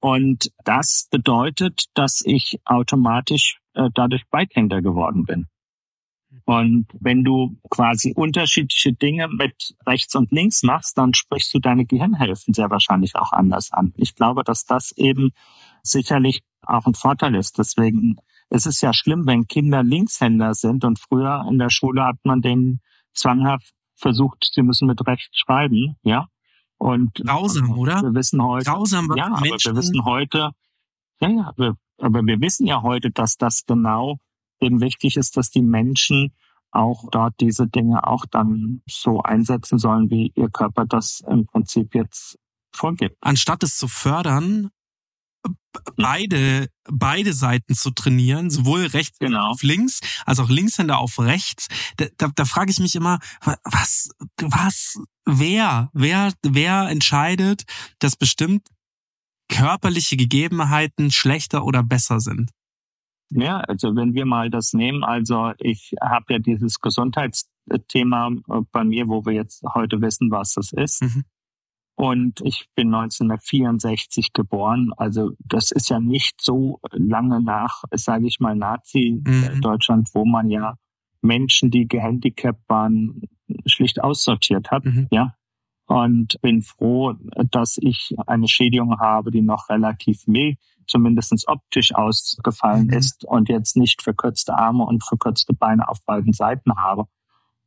[0.00, 5.48] Und das bedeutet, dass ich automatisch äh, dadurch Beidhänder geworden bin.
[6.46, 11.84] Und wenn du quasi unterschiedliche Dinge mit rechts und links machst, dann sprichst du deine
[11.84, 13.92] Gehirnhälften sehr wahrscheinlich auch anders an.
[13.98, 15.32] Ich glaube, dass das eben
[15.82, 17.58] sicherlich auch ein Vorteil ist.
[17.58, 18.16] Deswegen
[18.54, 22.40] ist es ja schlimm, wenn Kinder Linkshänder sind und früher in der Schule hat man
[22.40, 22.80] denen
[23.12, 26.28] zwanghaft versucht, sie müssen mit rechts schreiben, ja.
[26.78, 28.02] Und Grausam, oder?
[28.02, 29.72] Wir wissen heute, Grausam, ja, aber Menschen.
[29.72, 30.50] wir wissen heute,
[31.20, 34.18] ja, ja, wir, aber wir wissen ja heute, dass das genau
[34.60, 36.34] eben wichtig ist, dass die Menschen
[36.70, 41.94] auch dort diese Dinge auch dann so einsetzen sollen, wie ihr Körper das im Prinzip
[41.94, 42.38] jetzt
[42.72, 43.16] vorgibt.
[43.20, 44.70] anstatt es zu fördern,
[45.96, 49.50] beide, beide Seiten zu trainieren, sowohl rechts Genau.
[49.50, 51.68] auf links, als auch Linkshänder auf rechts.
[51.96, 54.10] Da, da, da frage ich mich immer, wa- was,
[54.40, 57.64] was, wer, wer, wer entscheidet,
[57.98, 58.68] dass bestimmt
[59.48, 62.50] körperliche Gegebenheiten schlechter oder besser sind?
[63.30, 68.84] Ja, also wenn wir mal das nehmen, also ich habe ja dieses Gesundheitsthema äh, bei
[68.84, 71.02] mir, wo wir jetzt heute wissen, was das ist.
[71.02, 71.24] Mhm.
[71.96, 74.92] Und ich bin 1964 geboren.
[74.96, 78.60] Also das ist ja nicht so lange nach, sage ich mal, Mhm.
[78.60, 80.74] Nazi-Deutschland, wo man ja
[81.22, 83.22] Menschen, die gehandicapt waren,
[83.66, 84.84] schlicht aussortiert hat.
[84.84, 85.08] Mhm.
[85.10, 85.34] Ja.
[85.86, 87.14] Und bin froh,
[87.50, 92.92] dass ich eine Schädigung habe, die noch relativ mild, zumindest optisch ausgefallen Mhm.
[92.94, 97.06] ist und jetzt nicht verkürzte Arme und verkürzte Beine auf beiden Seiten habe.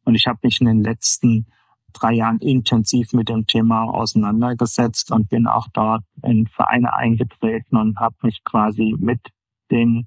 [0.04, 1.48] Und ich habe mich in den letzten
[1.94, 8.00] drei Jahren intensiv mit dem Thema auseinandergesetzt und bin auch dort in Vereine eingetreten und
[8.00, 9.20] habe mich quasi mit
[9.72, 10.06] den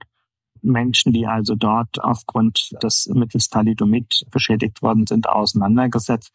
[0.63, 6.33] Menschen, die also dort aufgrund des mittels Thalidomid beschädigt worden sind, auseinandergesetzt.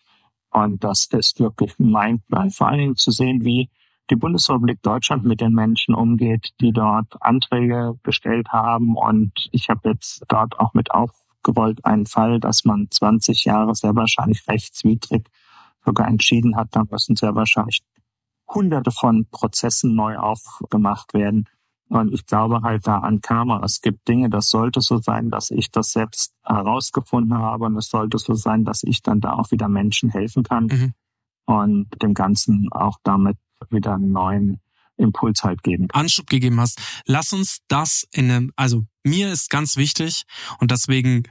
[0.52, 3.70] Und das ist wirklich mein Plan, vor allen Dingen zu sehen, wie
[4.10, 8.96] die Bundesrepublik Deutschland mit den Menschen umgeht, die dort Anträge gestellt haben.
[8.96, 10.92] Und ich habe jetzt dort auch mit
[11.46, 15.28] aufgewollt einen Fall, dass man 20 Jahre sehr wahrscheinlich rechtswidrig
[15.86, 17.82] sogar entschieden hat, dann müssen sehr wahrscheinlich
[18.48, 21.48] hunderte von Prozessen neu aufgemacht werden.
[21.88, 23.62] Und ich glaube halt da an Karma.
[23.64, 27.66] Es gibt Dinge, das sollte so sein, dass ich das selbst herausgefunden habe.
[27.66, 30.94] Und es sollte so sein, dass ich dann da auch wieder Menschen helfen kann Mhm.
[31.46, 33.38] und dem Ganzen auch damit
[33.70, 34.60] wieder einen neuen
[34.98, 35.88] Impuls halt geben.
[35.92, 36.82] Anschub gegeben hast.
[37.06, 40.24] Lass uns das in einem, also mir ist ganz wichtig
[40.60, 41.24] und deswegen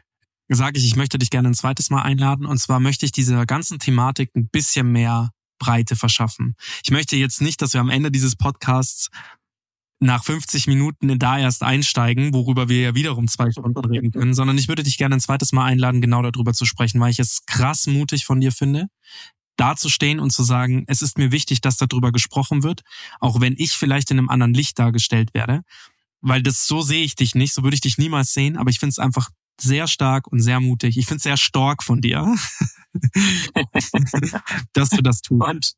[0.48, 3.46] sage ich, ich möchte dich gerne ein zweites Mal einladen und zwar möchte ich dieser
[3.46, 6.56] ganzen Thematik ein bisschen mehr Breite verschaffen.
[6.84, 9.08] Ich möchte jetzt nicht, dass wir am Ende dieses Podcasts
[10.00, 14.58] nach 50 Minuten da erst einsteigen, worüber wir ja wiederum zwei Stunden reden können, sondern
[14.58, 17.46] ich würde dich gerne ein zweites Mal einladen, genau darüber zu sprechen, weil ich es
[17.46, 18.88] krass mutig von dir finde,
[19.56, 22.82] dazustehen und zu sagen, es ist mir wichtig, dass darüber gesprochen wird,
[23.20, 25.62] auch wenn ich vielleicht in einem anderen Licht dargestellt werde,
[26.20, 28.80] weil das so sehe ich dich nicht, so würde ich dich niemals sehen, aber ich
[28.80, 29.30] finde es einfach
[29.60, 30.96] sehr stark und sehr mutig.
[30.96, 32.34] Ich finde es sehr stark von dir,
[34.72, 35.42] dass du das tust.
[35.42, 35.72] Und,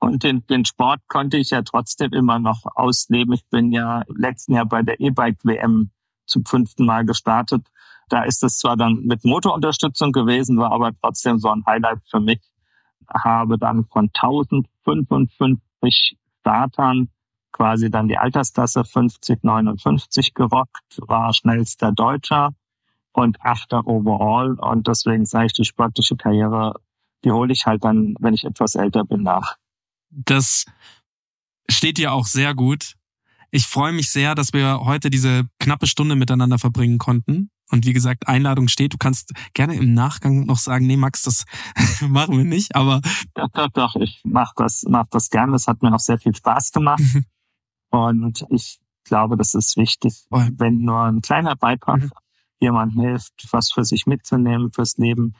[0.00, 3.34] und den, den Sport konnte ich ja trotzdem immer noch ausleben.
[3.34, 5.90] Ich bin ja letzten Jahr bei der E-Bike-WM
[6.26, 7.66] zum fünften Mal gestartet.
[8.08, 12.20] Da ist es zwar dann mit Motorunterstützung gewesen, war aber trotzdem so ein Highlight für
[12.20, 12.40] mich.
[13.08, 17.08] Habe dann von 1055 Startern
[17.52, 22.54] quasi dann die Altersklasse 50, 59 gerockt, war schnellster Deutscher
[23.18, 24.54] und achter overall.
[24.60, 26.74] Und deswegen sage ich, die sportliche Karriere,
[27.24, 29.56] die hole ich halt dann, wenn ich etwas älter bin, nach.
[30.10, 30.64] Das
[31.68, 32.94] steht dir auch sehr gut.
[33.50, 37.50] Ich freue mich sehr, dass wir heute diese knappe Stunde miteinander verbringen konnten.
[37.70, 38.94] Und wie gesagt, Einladung steht.
[38.94, 41.44] Du kannst gerne im Nachgang noch sagen, nee, Max, das
[42.08, 43.00] machen wir nicht, aber.
[43.34, 45.52] Doch, doch, doch, ich mach das, mach das gerne.
[45.52, 47.02] Das hat mir auch sehr viel Spaß gemacht.
[47.90, 52.10] Und ich glaube, das ist wichtig, wenn nur ein kleiner Beitrag mhm.
[52.60, 55.34] Jemandem hilft, was für sich mitzunehmen fürs Leben,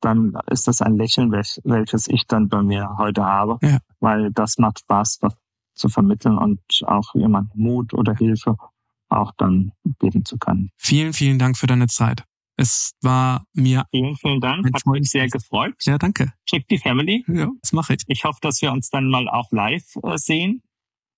[0.00, 3.78] dann ist das ein Lächeln, welches ich dann bei mir heute habe, ja.
[4.00, 5.34] weil das macht Spaß, was
[5.74, 8.56] zu vermitteln und auch jemand Mut oder Hilfe
[9.08, 10.70] auch dann geben zu können.
[10.76, 12.24] Vielen, vielen Dank für deine Zeit.
[12.56, 13.84] Es war mir.
[13.90, 14.66] Vielen, vielen Dank.
[14.72, 15.74] Hat mich sehr gefreut.
[15.82, 16.32] Ja, danke.
[16.46, 17.24] Check die Family.
[17.26, 18.02] Ja, das mache ich.
[18.06, 20.62] Ich hoffe, dass wir uns dann mal auch live äh, sehen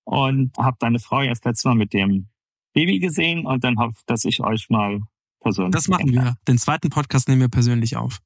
[0.03, 2.29] und habe deine Frau erst letztes Mal mit dem
[2.73, 5.01] Baby gesehen und dann hoffe, dass ich euch mal
[5.47, 5.73] persönlich.
[5.73, 6.35] Das machen wir.
[6.47, 8.19] Den zweiten Podcast nehmen wir persönlich auf.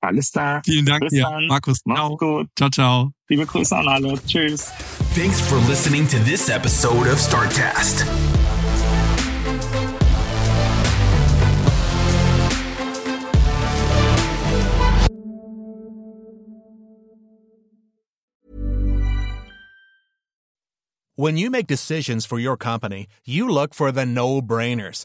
[0.00, 0.62] Alles da.
[0.64, 1.46] Vielen Dank Bis dir, dann.
[1.48, 1.80] Markus.
[1.84, 2.16] Mach's ciao.
[2.16, 2.48] gut.
[2.56, 3.12] Ciao, ciao.
[3.28, 4.14] Liebe Grüße an alle.
[4.26, 4.70] Tschüss.
[5.14, 8.06] Thanks for listening to this episode of Startcast.
[21.16, 25.04] When you make decisions for your company, you look for the no-brainers.